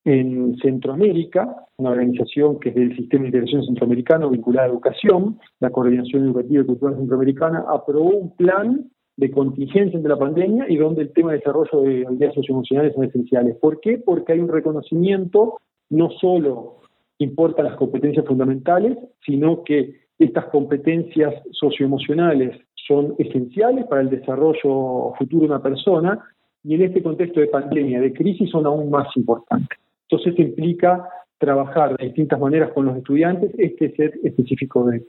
en 0.04 0.58
Centroamérica, 0.58 1.68
una 1.78 1.92
organización 1.92 2.60
que 2.60 2.70
es 2.70 2.76
del 2.76 2.96
Sistema 2.96 3.24
de 3.24 3.28
Integración 3.28 3.64
Centroamericano 3.64 4.30
vinculada 4.30 4.68
a 4.68 4.72
educación, 4.72 5.40
la 5.60 5.70
Coordinación 5.70 6.24
Educativa 6.24 6.64
y 6.64 6.66
Cultural 6.66 6.98
Centroamericana, 6.98 7.66
aprobó 7.70 8.10
un 8.10 8.36
plan 8.36 8.90
de 9.18 9.32
contingencia 9.32 9.98
ante 9.98 10.10
la 10.10 10.18
pandemia 10.18 10.66
y 10.68 10.78
donde 10.78 11.04
el 11.04 11.14
tema 11.14 11.32
de 11.32 11.38
desarrollo 11.38 11.82
de 11.82 12.06
habilidades 12.06 12.36
socioemocionales 12.36 12.96
son 12.96 13.04
esenciales. 13.04 13.58
¿Por 13.58 13.80
qué? 13.80 14.00
Porque 14.00 14.34
hay 14.34 14.40
un 14.40 14.48
reconocimiento, 14.48 15.60
no 15.90 16.10
solo 16.10 16.78
importa 17.20 17.62
las 17.62 17.76
competencias 17.76 18.26
fundamentales, 18.26 18.98
sino 19.24 19.64
que 19.64 20.02
estas 20.18 20.46
competencias 20.46 21.36
socioemocionales 21.52 22.60
son 22.88 23.14
esenciales 23.20 23.86
para 23.86 24.02
el 24.02 24.10
desarrollo 24.10 25.14
futuro 25.18 25.42
de 25.42 25.54
una 25.54 25.62
persona 25.62 26.20
y 26.64 26.76
en 26.76 26.82
este 26.84 27.04
contexto 27.04 27.40
de 27.40 27.48
pandemia, 27.48 28.02
de 28.02 28.14
crisis, 28.14 28.50
son 28.50 28.66
aún 28.66 28.90
más 28.90 29.08
importantes. 29.16 29.78
Entonces 30.12 30.38
implica 30.40 31.08
trabajar 31.38 31.98
de 31.98 32.06
distintas 32.06 32.40
maneras 32.40 32.72
con 32.74 32.86
los 32.86 32.98
estudiantes 32.98 33.52
este 33.58 33.96
set 33.96 34.14
específico 34.24 34.86
de, 34.86 35.06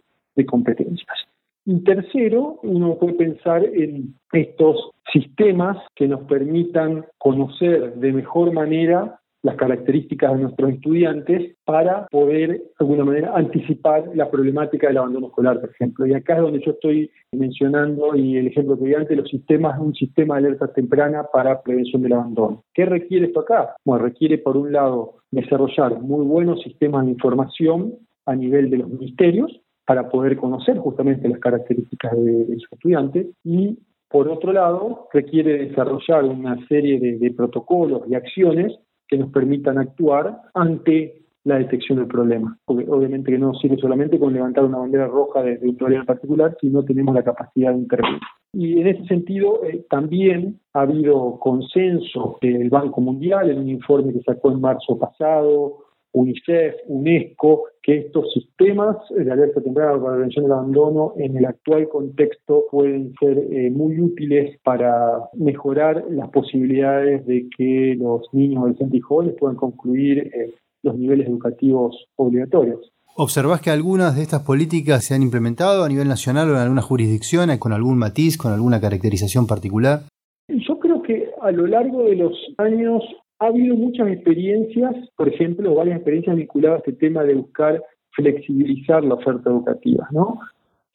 competencias. 0.46 1.18
Y 1.64 1.84
tercero, 1.84 2.58
uno 2.62 2.96
puede 2.98 3.14
pensar 3.14 3.64
en 3.64 4.14
estos 4.32 4.90
sistemas 5.12 5.76
que 5.94 6.08
nos 6.08 6.22
permitan 6.22 7.04
conocer 7.18 7.94
de 7.94 8.12
mejor 8.12 8.52
manera 8.52 9.20
las 9.42 9.56
características 9.56 10.32
de 10.32 10.42
nuestros 10.42 10.72
estudiantes 10.72 11.56
para 11.64 12.06
poder, 12.08 12.50
de 12.50 12.62
alguna 12.78 13.04
manera, 13.04 13.32
anticipar 13.34 14.04
la 14.14 14.30
problemática 14.30 14.88
del 14.88 14.98
abandono 14.98 15.26
escolar, 15.26 15.60
por 15.60 15.70
ejemplo. 15.70 16.06
Y 16.06 16.14
acá 16.14 16.36
es 16.36 16.42
donde 16.42 16.62
yo 16.64 16.72
estoy 16.72 17.10
mencionando, 17.32 18.14
y 18.14 18.36
el 18.36 18.46
ejemplo 18.46 18.78
que 18.78 18.86
di 18.86 18.94
antes, 18.94 19.16
los 19.16 19.28
sistemas, 19.28 19.78
un 19.80 19.94
sistema 19.94 20.40
de 20.40 20.46
alerta 20.46 20.72
temprana 20.72 21.24
para 21.32 21.60
prevención 21.62 22.02
del 22.02 22.12
abandono. 22.12 22.64
¿Qué 22.72 22.84
requiere 22.84 23.26
esto 23.26 23.40
acá? 23.40 23.74
Bueno, 23.84 24.04
requiere, 24.04 24.38
por 24.38 24.56
un 24.56 24.72
lado, 24.72 25.16
desarrollar 25.30 26.00
muy 26.00 26.24
buenos 26.24 26.62
sistemas 26.62 27.04
de 27.04 27.12
información 27.12 27.94
a 28.26 28.36
nivel 28.36 28.70
de 28.70 28.78
los 28.78 28.88
ministerios 28.88 29.60
para 29.84 30.08
poder 30.08 30.36
conocer 30.36 30.78
justamente 30.78 31.28
las 31.28 31.40
características 31.40 32.12
de, 32.12 32.44
de 32.44 32.54
sus 32.58 32.72
estudiantes 32.72 33.26
y 33.42 33.76
por 34.12 34.28
otro 34.28 34.52
lado, 34.52 35.08
requiere 35.10 35.68
desarrollar 35.68 36.24
una 36.24 36.58
serie 36.68 37.00
de, 37.00 37.30
protocolos 37.30 38.02
y 38.06 38.14
acciones 38.14 38.78
que 39.12 39.18
nos 39.18 39.30
permitan 39.30 39.76
actuar 39.76 40.40
ante 40.54 41.22
la 41.44 41.58
detección 41.58 41.98
del 41.98 42.06
problema. 42.06 42.56
Porque 42.64 42.86
obviamente 42.88 43.30
que 43.30 43.38
no 43.38 43.52
sirve 43.54 43.76
solamente 43.76 44.18
con 44.18 44.32
levantar 44.32 44.64
una 44.64 44.78
bandera 44.78 45.06
roja 45.06 45.42
de, 45.42 45.58
un 45.60 45.76
problema 45.76 46.04
particular, 46.04 46.56
si 46.60 46.70
no 46.70 46.82
tenemos 46.82 47.14
la 47.14 47.22
capacidad 47.22 47.72
de 47.72 47.78
intervenir. 47.78 48.20
Y 48.54 48.80
en 48.80 48.86
ese 48.86 49.04
sentido, 49.04 49.64
eh, 49.64 49.84
también 49.90 50.60
ha 50.72 50.82
habido 50.82 51.38
consenso 51.38 52.38
del 52.40 52.70
Banco 52.70 53.02
Mundial 53.02 53.50
en 53.50 53.58
un 53.58 53.68
informe 53.68 54.14
que 54.14 54.22
sacó 54.22 54.50
en 54.50 54.60
marzo 54.60 54.98
pasado, 54.98 55.78
UNICEF, 56.12 56.74
UNESCO, 56.86 57.64
que 57.82 57.98
estos 57.98 58.32
sistemas 58.32 58.96
de 59.10 59.30
alerta 59.30 59.60
temprana 59.60 59.92
para 59.92 60.02
la 60.02 60.12
prevención 60.14 60.44
del 60.44 60.52
abandono 60.52 61.14
en 61.16 61.36
el 61.36 61.44
actual 61.46 61.88
contexto 61.88 62.64
pueden 62.70 63.12
ser 63.18 63.38
eh, 63.38 63.70
muy 63.70 64.00
útiles 64.00 64.58
para 64.62 65.28
mejorar 65.34 66.04
las 66.10 66.28
posibilidades 66.30 67.26
de 67.26 67.48
que 67.56 67.96
los 67.98 68.22
niños, 68.32 68.58
adolescentes 68.58 68.98
y 68.98 69.00
jóvenes 69.00 69.34
puedan 69.38 69.56
concluir 69.56 70.18
eh, 70.18 70.54
los 70.82 70.96
niveles 70.96 71.28
educativos 71.28 72.06
obligatorios. 72.16 72.92
¿Observás 73.16 73.60
que 73.60 73.70
algunas 73.70 74.16
de 74.16 74.22
estas 74.22 74.42
políticas 74.42 75.04
se 75.04 75.14
han 75.14 75.22
implementado 75.22 75.84
a 75.84 75.88
nivel 75.88 76.08
nacional 76.08 76.48
o 76.48 76.52
en 76.52 76.60
alguna 76.60 76.80
jurisdicción 76.80 77.50
con 77.58 77.72
algún 77.72 77.98
matiz, 77.98 78.38
con 78.38 78.52
alguna 78.52 78.80
caracterización 78.80 79.46
particular? 79.46 80.00
Yo 80.48 80.78
creo 80.78 81.02
que 81.02 81.28
a 81.42 81.50
lo 81.50 81.66
largo 81.66 82.04
de 82.04 82.16
los 82.16 82.32
años 82.56 83.02
ha 83.42 83.46
habido 83.46 83.74
muchas 83.74 84.08
experiencias, 84.08 84.94
por 85.16 85.28
ejemplo, 85.28 85.74
varias 85.74 85.96
experiencias 85.96 86.36
vinculadas 86.36 86.76
a 86.76 86.78
este 86.78 86.92
tema 86.92 87.24
de 87.24 87.34
buscar 87.34 87.82
flexibilizar 88.12 89.02
la 89.02 89.14
oferta 89.14 89.50
educativa, 89.50 90.06
¿no? 90.12 90.38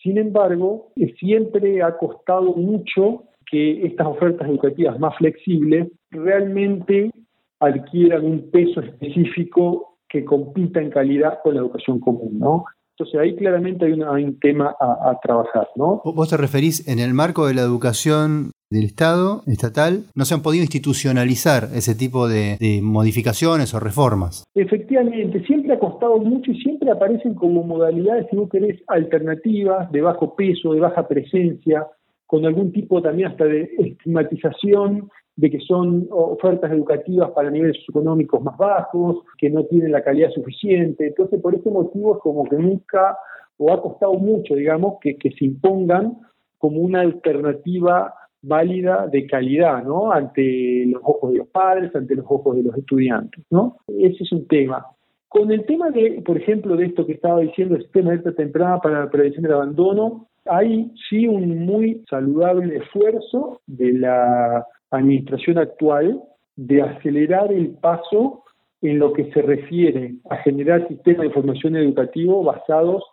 Sin 0.02 0.18
embargo, 0.18 0.94
siempre 1.20 1.82
ha 1.84 1.98
costado 1.98 2.54
mucho 2.54 3.24
que 3.52 3.86
estas 3.86 4.08
ofertas 4.08 4.48
educativas 4.48 4.98
más 4.98 5.18
flexibles 5.18 5.90
realmente 6.10 7.12
adquieran 7.60 8.24
un 8.24 8.50
peso 8.50 8.80
específico 8.80 9.98
que 10.08 10.24
compita 10.24 10.80
en 10.80 10.90
calidad 10.90 11.40
con 11.44 11.56
la 11.56 11.62
educación 11.62 12.00
común, 12.00 12.40
¿no? 12.40 12.64
Entonces 13.00 13.20
ahí 13.20 13.36
claramente 13.36 13.86
hay, 13.86 14.24
un 14.24 14.40
tema 14.40 14.76
a, 14.80 15.12
a, 15.12 15.20
trabajar, 15.22 15.68
¿no? 15.76 16.02
Vos 16.04 16.30
te 16.30 16.38
referís 16.38 16.88
en 16.88 16.98
el 16.98 17.14
marco 17.14 17.46
de 17.46 17.54
la 17.54 17.62
educación 17.62 18.54
del 18.70 18.86
Estado 18.86 19.44
estatal 19.48 20.04
no 20.16 20.26
se 20.26 20.34
han 20.34 20.42
podido 20.42 20.64
institucionalizar 20.64 21.70
ese 21.74 21.96
tipo 21.96 22.28
de, 22.28 22.58
modificaciones 22.82 23.74
o 23.74 23.80
reformas. 23.80 24.44
Efectivamente, 24.56 25.44
siempre 25.46 25.74
ha 25.74 25.80
costado 25.80 26.18
mucho 26.18 26.52
y 26.52 26.62
siempre 26.62 26.92
aparecen 26.92 27.34
como 27.34 27.64
modalidades, 27.64 28.28
si 28.30 28.36
vos 28.36 28.50
querés, 28.50 28.82
alternativas, 28.88 29.92
de 29.92 30.02
bajo 30.02 30.36
peso, 30.36 30.74
de 30.74 30.80
baja 30.80 31.08
presencia, 31.08 31.88
con 32.26 32.46
algún 32.46 32.74
tipo 32.74 33.02
también 33.02 33.30
hasta 33.30 33.46
de 33.46 33.70
estigmatización 33.78 35.10
de 35.38 35.52
que 35.52 35.60
son 35.60 36.08
ofertas 36.10 36.72
educativas 36.72 37.30
para 37.32 37.52
niveles 37.52 37.78
económicos 37.88 38.42
más 38.42 38.58
bajos, 38.58 39.20
que 39.38 39.50
no 39.50 39.64
tienen 39.66 39.92
la 39.92 40.04
calidad 40.04 40.32
suficiente. 40.32 41.08
Entonces, 41.08 41.40
por 41.40 41.54
ese 41.54 41.70
motivo 41.70 42.16
es 42.16 42.22
como 42.22 42.44
que 42.44 42.58
nunca, 42.58 43.18
o 43.58 43.72
ha 43.72 43.82
costado 43.82 44.16
mucho, 44.16 44.56
digamos, 44.56 44.96
que, 45.00 45.16
que 45.16 45.30
se 45.32 45.46
impongan 45.46 46.18
como 46.58 46.82
una 46.82 47.02
alternativa 47.02 48.14
válida 48.42 49.08
de 49.08 49.28
calidad, 49.28 49.84
¿no? 49.84 50.12
Ante 50.12 50.86
los 50.88 51.02
ojos 51.04 51.32
de 51.32 51.38
los 51.38 51.48
padres, 51.50 51.96
ante 51.96 52.16
los 52.16 52.26
ojos 52.28 52.56
de 52.56 52.64
los 52.64 52.76
estudiantes, 52.76 53.46
¿no? 53.52 53.78
Ese 53.88 54.24
es 54.24 54.32
un 54.32 54.48
tema. 54.48 54.88
Con 55.28 55.52
el 55.52 55.66
tema 55.66 55.92
de, 55.92 56.24
por 56.26 56.38
ejemplo, 56.38 56.76
de 56.76 56.86
esto 56.86 57.06
que 57.06 57.14
estaba 57.14 57.42
diciendo, 57.42 57.76
el 57.76 57.84
sistema 57.84 58.10
de 58.10 58.18
alta 58.18 58.34
temprana 58.34 58.80
para 58.80 59.02
la 59.02 59.10
prevención 59.12 59.44
del 59.44 59.54
abandono, 59.54 60.28
hay 60.46 60.92
sí 61.10 61.28
un 61.28 61.66
muy 61.66 62.04
saludable 62.10 62.78
esfuerzo 62.78 63.62
de 63.68 63.94
la 63.94 64.66
administración 64.92 65.58
actual 65.58 66.22
de 66.56 66.82
acelerar 66.82 67.52
el 67.52 67.70
paso 67.76 68.44
en 68.82 69.00
lo 69.00 69.14
que 69.14 69.32
se 69.32 69.42
refiere 69.42 70.16
a 70.30 70.38
generar 70.38 70.88
sistemas 70.88 71.28
de 71.28 71.34
formación 71.34 71.76
educativo 71.76 72.44
basados 72.44 73.04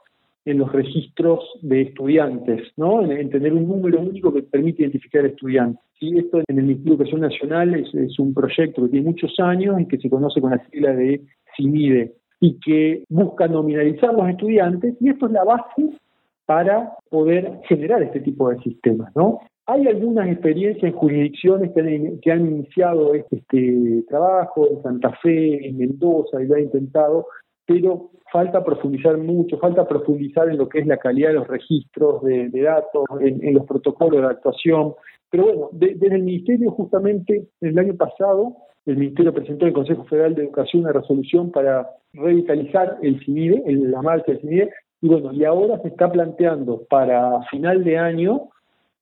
en 0.44 0.58
los 0.58 0.70
registros 0.72 1.40
de 1.62 1.82
estudiantes, 1.82 2.70
¿no? 2.76 3.02
En, 3.02 3.30
tener 3.30 3.52
un 3.54 3.66
número 3.66 4.00
único 4.00 4.32
que 4.32 4.42
permite 4.42 4.82
identificar 4.82 5.24
estudiantes. 5.24 5.82
¿sí? 5.98 6.18
Esto 6.18 6.42
en 6.46 6.58
el 6.58 6.70
Instituto 6.70 6.90
de 6.90 7.04
Educación 7.04 7.20
Nacional 7.22 7.74
es, 7.74 8.18
un 8.18 8.34
proyecto 8.34 8.82
que 8.82 8.88
tiene 8.90 9.10
muchos 9.10 9.34
años 9.40 9.80
y 9.80 9.86
que 9.86 9.98
se 9.98 10.10
conoce 10.10 10.40
con 10.40 10.50
la 10.50 10.64
sigla 10.66 10.92
de 10.92 11.22
CIMIDE 11.56 12.14
y 12.40 12.58
que 12.60 13.04
busca 13.08 13.48
nominalizar 13.48 14.12
los 14.12 14.28
estudiantes 14.28 14.94
y 15.00 15.08
esto 15.08 15.26
es 15.26 15.32
la 15.32 15.44
base 15.44 15.98
para 16.44 16.92
poder 17.08 17.60
generar 17.66 18.02
este 18.02 18.20
tipo 18.20 18.50
de 18.50 18.58
sistemas, 18.58 19.10
¿no? 19.16 19.40
Hay 19.66 19.86
algunas 19.86 20.28
experiencias 20.28 20.84
en 20.84 20.98
jurisdicciones 20.98 21.72
que 21.72 21.80
han, 21.80 22.20
que 22.20 22.32
han 22.32 22.46
iniciado 22.46 23.14
este, 23.14 23.36
este, 23.36 24.04
trabajo, 24.08 24.68
en 24.70 24.82
Santa 24.82 25.12
Fe, 25.22 25.66
en 25.66 25.78
Mendoza, 25.78 26.42
y 26.42 26.46
lo 26.46 26.54
han 26.54 26.62
intentado, 26.64 27.26
pero 27.66 28.10
falta 28.30 28.62
profundizar 28.62 29.16
mucho, 29.16 29.58
falta 29.58 29.88
profundizar 29.88 30.50
en 30.50 30.58
lo 30.58 30.68
que 30.68 30.80
es 30.80 30.86
la 30.86 30.98
calidad 30.98 31.28
de 31.28 31.34
los 31.34 31.48
registros 31.48 32.22
de, 32.24 32.50
datos, 32.60 33.04
en, 33.20 33.54
los 33.54 33.64
protocolos 33.64 34.20
de 34.20 34.26
actuación. 34.26 34.94
Pero 35.30 35.44
bueno, 35.44 35.68
desde 35.72 36.08
el 36.08 36.22
Ministerio 36.24 36.70
justamente 36.70 37.46
el 37.62 37.78
año 37.78 37.94
pasado, 37.94 38.56
el 38.84 38.98
Ministerio 38.98 39.32
presentó 39.32 39.64
al 39.64 39.72
Consejo 39.72 40.04
Federal 40.04 40.34
de 40.34 40.42
Educación 40.42 40.82
una 40.82 40.92
resolución 40.92 41.50
para 41.50 41.88
revitalizar 42.12 42.98
el 43.00 43.18
CINIDE, 43.24 43.62
la 43.66 44.02
marcha 44.02 44.32
del 44.32 44.40
CINIDE, 44.40 44.70
y 45.00 45.08
bueno, 45.08 45.32
y 45.32 45.44
ahora 45.44 45.78
se 45.80 45.88
está 45.88 46.12
planteando 46.12 46.84
para 46.90 47.40
final 47.50 47.82
de 47.82 47.96
año 47.96 48.48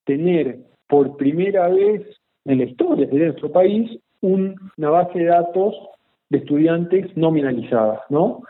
tener 0.05 0.59
por 0.89 1.17
primera 1.17 1.69
vez 1.69 2.03
en 2.45 2.59
la 2.59 2.65
historia 2.65 3.07
de 3.07 3.19
nuestro 3.19 3.51
país 3.51 3.99
una 4.21 4.91
base 4.91 5.19
de 5.19 5.25
datos 5.27 5.75
de 6.31 6.39
estudiantes 6.39 7.17
nominalizadas, 7.17 8.01
¿no? 8.09 8.43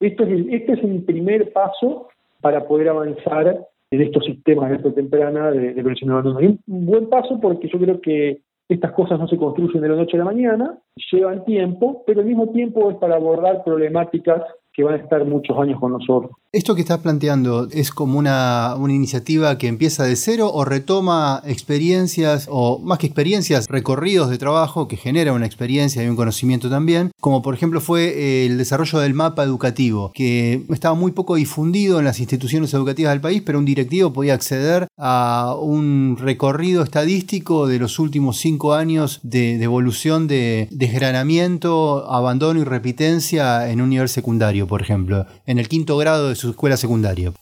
Esto 0.00 0.24
es 0.24 0.30
el, 0.30 0.54
este 0.54 0.72
es 0.72 0.84
el 0.84 1.02
primer 1.04 1.52
paso 1.52 2.08
para 2.40 2.66
poder 2.66 2.88
avanzar 2.88 3.66
en 3.90 4.00
estos 4.00 4.24
sistemas 4.24 4.70
de 4.70 4.76
alta 4.76 4.92
temprana 4.92 5.50
de, 5.50 5.74
de 5.74 5.74
prevención 5.74 6.08
de 6.08 6.14
abandono. 6.14 6.38
un 6.66 6.86
buen 6.86 7.08
paso 7.08 7.38
porque 7.40 7.68
yo 7.68 7.78
creo 7.78 8.00
que 8.00 8.40
estas 8.68 8.92
cosas 8.92 9.18
no 9.18 9.26
se 9.26 9.36
construyen 9.36 9.82
de 9.82 9.88
la 9.88 9.96
noche 9.96 10.16
a 10.16 10.20
la 10.20 10.26
mañana, 10.26 10.78
llevan 11.10 11.44
tiempo, 11.44 12.04
pero 12.06 12.20
al 12.20 12.26
mismo 12.26 12.50
tiempo 12.50 12.90
es 12.90 12.96
para 12.98 13.16
abordar 13.16 13.64
problemáticas 13.64 14.42
que 14.72 14.84
van 14.84 14.94
a 14.94 14.98
estar 14.98 15.24
muchos 15.24 15.58
años 15.58 15.80
con 15.80 15.92
nosotros. 15.92 16.30
¿Esto 16.52 16.74
que 16.74 16.80
estás 16.80 16.98
planteando 16.98 17.68
es 17.70 17.92
como 17.92 18.18
una, 18.18 18.74
una, 18.76 18.92
iniciativa 18.92 19.56
que 19.56 19.68
empieza 19.68 20.02
de 20.02 20.16
cero 20.16 20.50
o 20.52 20.64
retoma 20.64 21.40
experiencias, 21.46 22.48
o 22.50 22.80
más 22.80 22.98
que 22.98 23.06
experiencias, 23.06 23.68
recorridos 23.68 24.30
de 24.30 24.36
trabajo 24.38 24.88
que 24.88 24.96
genera 24.96 25.32
una 25.32 25.46
experiencia 25.46 26.02
y 26.02 26.08
un 26.08 26.16
conocimiento 26.16 26.68
también? 26.68 27.12
Como 27.20 27.40
por 27.40 27.54
ejemplo 27.54 27.80
fue 27.80 28.46
el 28.46 28.58
desarrollo 28.58 28.98
del 28.98 29.14
mapa 29.14 29.44
educativo, 29.44 30.10
que 30.12 30.64
estaba 30.70 30.96
muy 30.96 31.12
poco 31.12 31.36
difundido 31.36 32.00
en 32.00 32.04
las 32.04 32.18
instituciones 32.18 32.74
educativas 32.74 33.12
del 33.12 33.20
país, 33.20 33.42
pero 33.46 33.60
un 33.60 33.64
directivo 33.64 34.12
podía 34.12 34.34
acceder 34.34 34.88
a 34.98 35.54
un 35.56 36.16
recorrido 36.18 36.82
estadístico 36.82 37.68
de 37.68 37.78
los 37.78 38.00
últimos 38.00 38.38
cinco 38.38 38.74
años 38.74 39.20
de, 39.22 39.56
de 39.56 39.64
evolución 39.64 40.26
de 40.26 40.66
desgranamiento, 40.72 42.10
abandono 42.10 42.58
y 42.58 42.64
repitencia 42.64 43.70
en 43.70 43.80
un 43.80 43.90
nivel 43.90 44.08
secundario, 44.08 44.66
por 44.66 44.82
ejemplo, 44.82 45.26
en 45.46 45.60
el 45.60 45.68
quinto 45.68 45.96
grado 45.96 46.28
de 46.28 46.39
su 46.40 46.50
escuela 46.50 46.76
secundaria. 46.76 47.32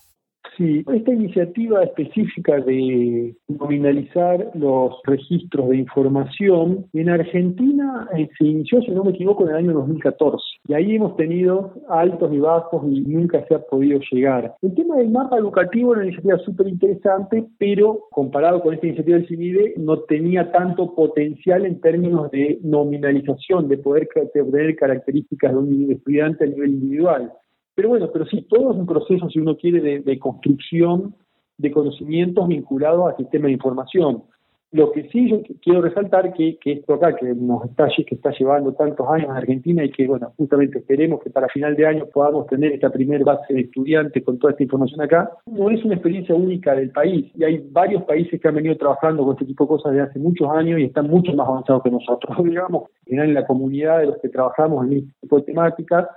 Sí, 0.59 0.85
esta 0.93 1.13
iniciativa 1.13 1.85
específica 1.85 2.59
de 2.59 3.33
nominalizar 3.47 4.51
los 4.55 4.93
registros 5.05 5.69
de 5.69 5.77
información 5.77 6.85
en 6.95 7.09
Argentina 7.09 8.09
eh, 8.17 8.29
se 8.37 8.45
inició, 8.45 8.83
si 8.83 8.91
no 8.91 9.05
me 9.05 9.13
equivoco, 9.13 9.45
en 9.45 9.51
el 9.51 9.57
año 9.57 9.73
2014. 9.75 10.43
Y 10.67 10.75
ahí 10.75 10.97
hemos 10.97 11.17
tenido 11.17 11.75
altos 11.89 12.33
y 12.33 12.39
bajos 12.39 12.83
y 12.91 13.03
nunca 13.03 13.47
se 13.47 13.55
ha 13.55 13.61
podido 13.61 14.01
llegar. 14.11 14.57
El 14.61 14.75
tema 14.75 14.97
del 14.97 15.11
mapa 15.11 15.39
educativo 15.39 15.93
era 15.93 16.01
una 16.01 16.09
iniciativa 16.09 16.39
súper 16.39 16.67
interesante, 16.67 17.45
pero 17.59 18.09
comparado 18.11 18.61
con 18.61 18.75
esta 18.75 18.89
iniciativa 18.89 19.19
del 19.19 19.29
CINIDE, 19.29 19.75
no 19.77 20.01
tenía 20.01 20.51
tanto 20.51 20.93
potencial 20.93 21.67
en 21.67 21.81
términos 21.81 22.33
de 22.33 22.59
nominalización, 22.65 23.69
de 23.69 23.79
poder 23.79 24.09
obtener 24.17 24.75
características 24.75 25.53
de 25.53 25.57
un 25.57 25.93
estudiante 25.93 26.43
a 26.43 26.49
nivel 26.49 26.71
individual. 26.71 27.33
Pero 27.79 27.91
bueno, 27.91 28.11
pero 28.13 28.27
sí, 28.27 28.43
todo 28.51 28.73
es 28.73 28.77
un 28.77 28.87
proceso, 28.87 29.31
si 29.31 29.39
uno 29.39 29.57
quiere, 29.57 30.01
de, 30.01 30.19
construcción 30.19 31.15
de 31.59 31.71
conocimientos 31.71 32.49
vinculados 32.49 33.09
al 33.09 33.17
sistema 33.17 33.47
de 33.47 33.53
información. 33.53 34.25
Lo 34.73 34.91
que 34.91 35.09
sí 35.11 35.31
yo 35.31 35.43
quiero 35.63 35.81
resaltar 35.81 36.33
que, 36.33 36.59
que 36.59 36.73
esto 36.73 36.95
acá 36.95 37.15
que 37.15 37.33
nos 37.37 37.65
está 37.67 37.87
que 37.87 38.17
está 38.17 38.33
llevando 38.33 38.75
tantos 38.75 39.07
años 39.09 39.31
en 39.31 39.37
Argentina 39.37 39.85
y 39.85 39.93
que 39.93 40.09
bueno 40.09 40.33
justamente 40.37 40.81
esperemos 40.81 41.23
que 41.23 41.31
para 41.31 41.49
final 41.49 41.77
de 41.77 41.87
año 41.87 42.07
podamos 42.13 42.49
tener 42.49 42.73
esta 42.73 42.91
primera 42.91 43.25
base 43.25 43.55
de 43.55 43.61
estudiantes 43.61 44.23
con 44.25 44.39
toda 44.39 44.51
esta 44.51 44.65
información 44.65 45.01
acá 45.01 45.31
no 45.47 45.71
es 45.71 45.83
una 45.85 45.95
experiencia 45.95 46.35
única 46.35 46.75
del 46.75 46.91
país 46.91 47.33
y 47.35 47.45
hay 47.45 47.67
varios 47.71 48.03
países 48.03 48.39
que 48.39 48.47
han 48.47 48.57
venido 48.57 48.77
trabajando 48.77 49.25
con 49.25 49.33
este 49.33 49.47
tipo 49.47 49.65
de 49.65 49.69
cosas 49.69 49.93
desde 49.93 50.11
hace 50.11 50.19
muchos 50.19 50.51
años 50.51 50.79
y 50.79 50.85
están 50.85 51.09
mucho 51.09 51.33
más 51.33 51.49
avanzados 51.49 51.83
que 51.83 51.91
nosotros 51.91 52.37
digamos 52.45 52.91
en 53.07 53.33
la 53.33 53.47
comunidad 53.47 54.01
de 54.01 54.07
los 54.07 54.19
que 54.19 54.29
trabajamos 54.29 54.87
en 54.87 54.99
este 54.99 55.13
tipo 55.23 55.37
de 55.39 55.43
temáticas 55.45 56.09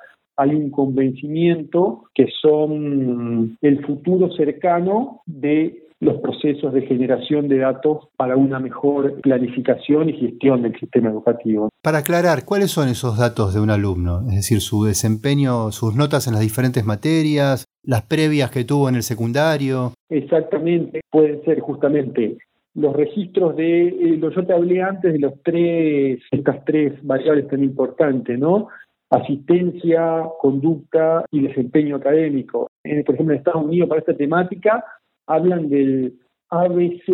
hay 0.41 0.55
un 0.55 0.71
convencimiento 0.71 2.05
que 2.15 2.27
son 2.41 3.57
el 3.61 3.85
futuro 3.85 4.31
cercano 4.31 5.21
de 5.27 5.87
los 5.99 6.19
procesos 6.19 6.73
de 6.73 6.81
generación 6.81 7.47
de 7.47 7.59
datos 7.59 8.07
para 8.17 8.35
una 8.35 8.59
mejor 8.59 9.21
planificación 9.21 10.09
y 10.09 10.13
gestión 10.13 10.63
del 10.63 10.77
sistema 10.79 11.11
educativo. 11.11 11.69
Para 11.83 11.99
aclarar, 11.99 12.43
¿cuáles 12.43 12.71
son 12.71 12.89
esos 12.89 13.19
datos 13.19 13.53
de 13.53 13.59
un 13.59 13.69
alumno? 13.69 14.21
Es 14.29 14.35
decir, 14.37 14.61
su 14.61 14.83
desempeño, 14.83 15.71
sus 15.71 15.95
notas 15.95 16.25
en 16.25 16.33
las 16.33 16.41
diferentes 16.41 16.83
materias, 16.83 17.65
las 17.83 18.01
previas 18.01 18.49
que 18.49 18.63
tuvo 18.63 18.89
en 18.89 18.95
el 18.95 19.03
secundario. 19.03 19.93
Exactamente, 20.09 21.01
pueden 21.11 21.43
ser 21.43 21.59
justamente 21.59 22.37
los 22.73 22.95
registros 22.95 23.55
de, 23.55 23.89
eh, 23.89 24.19
yo 24.19 24.45
te 24.45 24.53
hablé 24.53 24.81
antes 24.81 25.13
de 25.13 25.19
los 25.19 25.33
tres, 25.43 26.19
estas 26.31 26.65
tres 26.65 26.93
variables 27.03 27.47
tan 27.47 27.63
importantes, 27.63 28.39
¿no? 28.39 28.69
Asistencia, 29.11 30.23
conducta 30.39 31.25
y 31.31 31.41
desempeño 31.41 31.97
académico. 31.97 32.67
por 33.05 33.15
ejemplo, 33.15 33.33
en 33.33 33.39
Estados 33.39 33.65
Unidos 33.65 33.89
para 33.89 33.99
esta 33.99 34.15
temática 34.15 34.83
hablan 35.27 35.69
del 35.69 36.17
ABC 36.49 37.07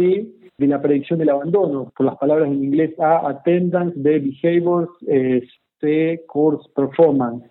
de 0.58 0.68
la 0.68 0.82
predicción 0.82 1.20
del 1.20 1.30
abandono, 1.30 1.92
por 1.96 2.06
las 2.06 2.18
palabras 2.18 2.48
en 2.48 2.64
inglés 2.64 3.00
A, 3.00 3.30
attendance, 3.30 3.96
B, 3.98 4.20
behaviors, 4.20 4.90
eh, 5.08 5.42
C, 5.80 6.24
course 6.28 6.68
performance. 6.76 7.44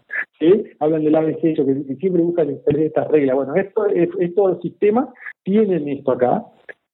Hablan 0.81 1.05
del 1.05 1.15
ABC, 1.15 1.55
que, 1.55 1.97
siempre 2.01 2.23
buscan 2.23 2.51
estas 2.51 3.09
reglas. 3.09 3.37
Bueno, 3.37 3.55
esto, 3.55 3.87
estos 3.87 4.61
sistemas 4.61 5.09
tienen 5.45 5.89
esto 5.89 6.13
acá. 6.13 6.45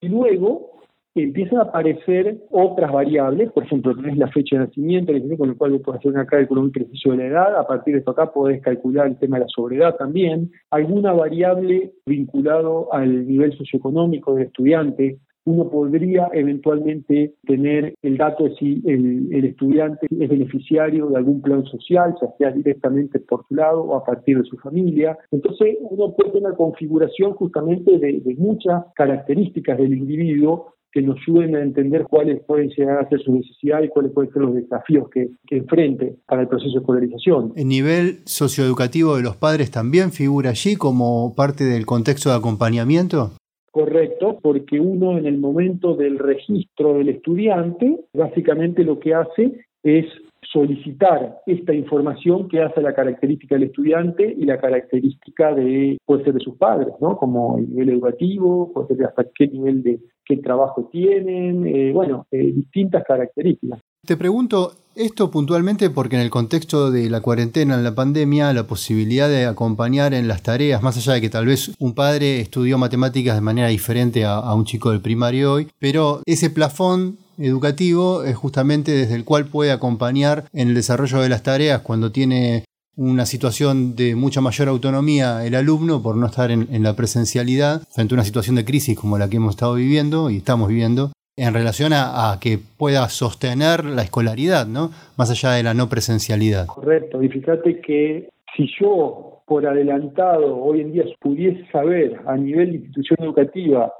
Y 0.01 0.09
luego 0.09 0.72
empiezan 1.15 1.59
a 1.59 1.63
aparecer 1.63 2.39
otras 2.51 2.91
variables, 2.91 3.53
por 3.53 3.65
ejemplo, 3.65 3.95
tenés 3.95 4.17
la 4.17 4.29
fecha 4.29 4.57
de 4.57 4.67
nacimiento, 4.67 5.13
con 5.37 5.49
lo 5.49 5.57
cual 5.57 5.81
puedes 5.81 6.01
hacer 6.01 6.13
un 6.13 6.25
cálculo 6.25 6.63
muy 6.63 6.71
preciso 6.71 7.11
de 7.11 7.19
la 7.19 7.27
edad, 7.27 7.57
a 7.59 7.67
partir 7.67 7.95
de 7.95 8.01
esto 8.01 8.13
acá 8.13 8.33
podés 8.33 8.63
calcular 8.63 9.07
el 9.07 9.19
tema 9.19 9.39
de 9.39 9.45
la 9.45 9.49
sobredad 9.49 9.97
también, 9.97 10.51
alguna 10.71 11.13
variable 11.13 11.93
vinculado 12.07 12.93
al 12.93 13.27
nivel 13.27 13.53
socioeconómico 13.57 14.35
del 14.35 14.47
estudiante, 14.47 15.19
uno 15.45 15.69
podría 15.69 16.29
eventualmente 16.33 17.35
tener 17.45 17.95
el 18.03 18.17
dato 18.17 18.45
de 18.45 18.55
si 18.55 18.83
el, 18.87 19.45
estudiante 19.45 20.07
es 20.09 20.29
beneficiario 20.29 21.09
de 21.09 21.17
algún 21.17 21.43
plan 21.43 21.65
social, 21.65 22.15
ya 22.23 22.29
sea 22.39 22.53
directamente 22.53 23.19
por 23.19 23.45
su 23.49 23.57
lado 23.57 23.83
o 23.83 23.97
a 23.97 24.05
partir 24.05 24.39
de 24.39 24.45
su 24.45 24.57
familia. 24.59 25.19
Entonces 25.33 25.77
uno 25.81 26.15
puede 26.15 26.31
tener 26.31 26.47
una 26.47 26.57
configuración 26.57 27.33
justamente 27.33 27.99
de 27.99 28.35
muchas 28.39 28.85
características 28.95 29.79
del 29.79 29.95
individuo 29.95 30.75
que 30.93 31.03
nos 31.03 31.17
ayuden 31.27 31.57
a 31.57 31.63
entender 31.63 32.05
cuáles 32.05 32.43
pueden 32.45 32.69
llegar 32.69 32.99
a 32.99 33.09
ser 33.09 33.21
sus 33.23 33.35
necesidades 33.35 33.87
y 33.87 33.89
cuáles 33.89 34.13
pueden 34.13 34.33
ser 34.33 34.43
los 34.43 34.55
desafíos 34.55 35.09
que, 35.11 35.31
que 35.47 35.57
enfrente 35.57 36.17
para 36.27 36.43
el 36.43 36.49
proceso 36.49 36.73
de 36.73 36.79
escolarización. 36.81 37.53
¿El 37.57 37.69
nivel 37.69 38.19
socioeducativo 38.27 39.17
de 39.17 39.23
los 39.23 39.37
padres 39.37 39.71
también 39.71 40.13
figura 40.13 40.51
allí 40.51 40.77
como 40.77 41.35
parte 41.35 41.65
del 41.65 41.87
contexto 41.87 42.31
de 42.31 42.37
acompañamiento? 42.37 43.33
Correcto, 43.71 44.39
porque 44.43 44.79
uno 44.79 45.17
en 45.17 45.25
el 45.25 45.39
momento 45.39 45.97
del 45.97 46.19
registro 46.19 46.99
del 46.99 47.09
estudiante, 47.09 48.01
básicamente 48.13 48.85
lo 48.85 48.99
que 48.99 49.15
hace 49.15 49.65
es 49.83 50.05
solicitar 50.51 51.41
esta 51.47 51.73
información 51.73 52.49
que 52.49 52.63
hace 52.63 52.81
la 52.81 52.95
característica 52.95 53.55
del 53.55 53.65
estudiante 53.65 54.35
y 54.37 54.45
la 54.45 54.61
característica 54.61 55.55
de, 55.55 55.99
puede 56.05 56.25
ser 56.25 56.35
de 56.35 56.41
sus 56.41 56.57
padres, 56.57 56.95
¿no? 57.01 57.17
Como 57.17 57.59
el 57.59 57.71
nivel 57.71 57.91
educativo, 57.91 58.73
puede 58.73 58.89
ser 58.89 59.07
hasta 59.07 59.25
qué 59.35 59.49
nivel 59.49 59.83
de 59.83 60.01
qué 60.25 60.37
trabajo 60.37 60.89
tienen, 60.93 61.67
eh, 61.67 61.93
bueno, 61.93 62.27
eh, 62.31 62.53
distintas 62.53 63.05
características. 63.05 63.81
Te 64.05 64.17
pregunto 64.17 64.73
esto 64.97 65.31
puntualmente 65.31 65.89
porque 65.89 66.17
en 66.17 66.23
el 66.23 66.31
contexto 66.31 66.91
de 66.91 67.09
la 67.09 67.21
cuarentena, 67.21 67.77
en 67.77 67.85
la 67.85 67.95
pandemia, 67.95 68.53
la 68.53 68.67
posibilidad 68.67 69.29
de 69.29 69.47
acompañar 69.47 70.13
en 70.13 70.29
las 70.29 70.43
tareas, 70.43 70.83
más 70.83 70.97
allá 70.97 71.15
de 71.15 71.21
que 71.21 71.31
tal 71.31 71.47
vez 71.47 71.75
un 71.79 71.95
padre 71.95 72.41
estudió 72.41 72.79
matemáticas 72.79 73.35
de 73.37 73.41
manera 73.41 73.69
diferente 73.69 74.25
a, 74.25 74.35
a 74.35 74.55
un 74.55 74.65
chico 74.65 74.91
del 74.91 75.01
primario 75.01 75.53
hoy, 75.53 75.69
pero 75.79 76.21
ese 76.27 76.51
plafón 76.51 77.19
educativo 77.39 78.25
es 78.25 78.37
justamente 78.37 78.93
desde 78.93 79.15
el 79.15 79.25
cual 79.25 79.47
puede 79.47 79.73
acompañar 79.73 80.45
en 80.53 80.69
el 80.69 80.75
desarrollo 80.75 81.21
de 81.21 81.29
las 81.29 81.43
tareas 81.43 81.81
cuando 81.81 82.13
tiene 82.13 82.65
una 82.97 83.25
situación 83.25 83.97
de 83.97 84.15
mucha 84.15 84.41
mayor 84.41 84.69
autonomía 84.69 85.47
el 85.47 85.55
alumno 85.55 86.03
por 86.03 86.17
no 86.17 86.27
estar 86.27 86.51
en, 86.51 86.83
la 86.83 86.95
presencialidad 86.95 87.83
frente 87.91 88.15
a 88.15 88.17
una 88.17 88.25
situación 88.25 88.57
de 88.57 88.65
crisis 88.65 88.99
como 88.99 89.19
la 89.19 89.31
que 89.31 89.37
hemos 89.37 89.55
estado 89.55 89.75
viviendo 89.75 90.31
y 90.31 90.39
estamos 90.39 90.69
viviendo 90.69 91.11
en 91.37 91.55
relación 91.55 91.93
a, 91.95 92.37
que 92.41 92.59
pueda 92.59 93.09
sostener 93.09 93.87
la 93.87 94.03
escolaridad, 94.03 94.67
¿no? 94.67 94.91
Más 95.17 95.31
allá 95.31 95.53
de 95.53 95.63
la 95.63 95.73
no 95.73 95.89
presencialidad. 95.89 96.67
Correcto, 96.67 97.23
y 97.23 97.29
fíjate 97.31 97.81
que 97.81 98.29
si 98.55 98.69
yo 98.79 99.43
por 99.47 99.67
adelantado 99.67 100.57
hoy 100.63 100.83
en 100.83 100.93
día 100.93 101.05
pudiese 101.21 101.67
saber 101.71 102.21
a 102.27 102.37
nivel 102.37 102.73
de 102.73 102.79
institución 102.79 103.19
educativa 103.23 103.93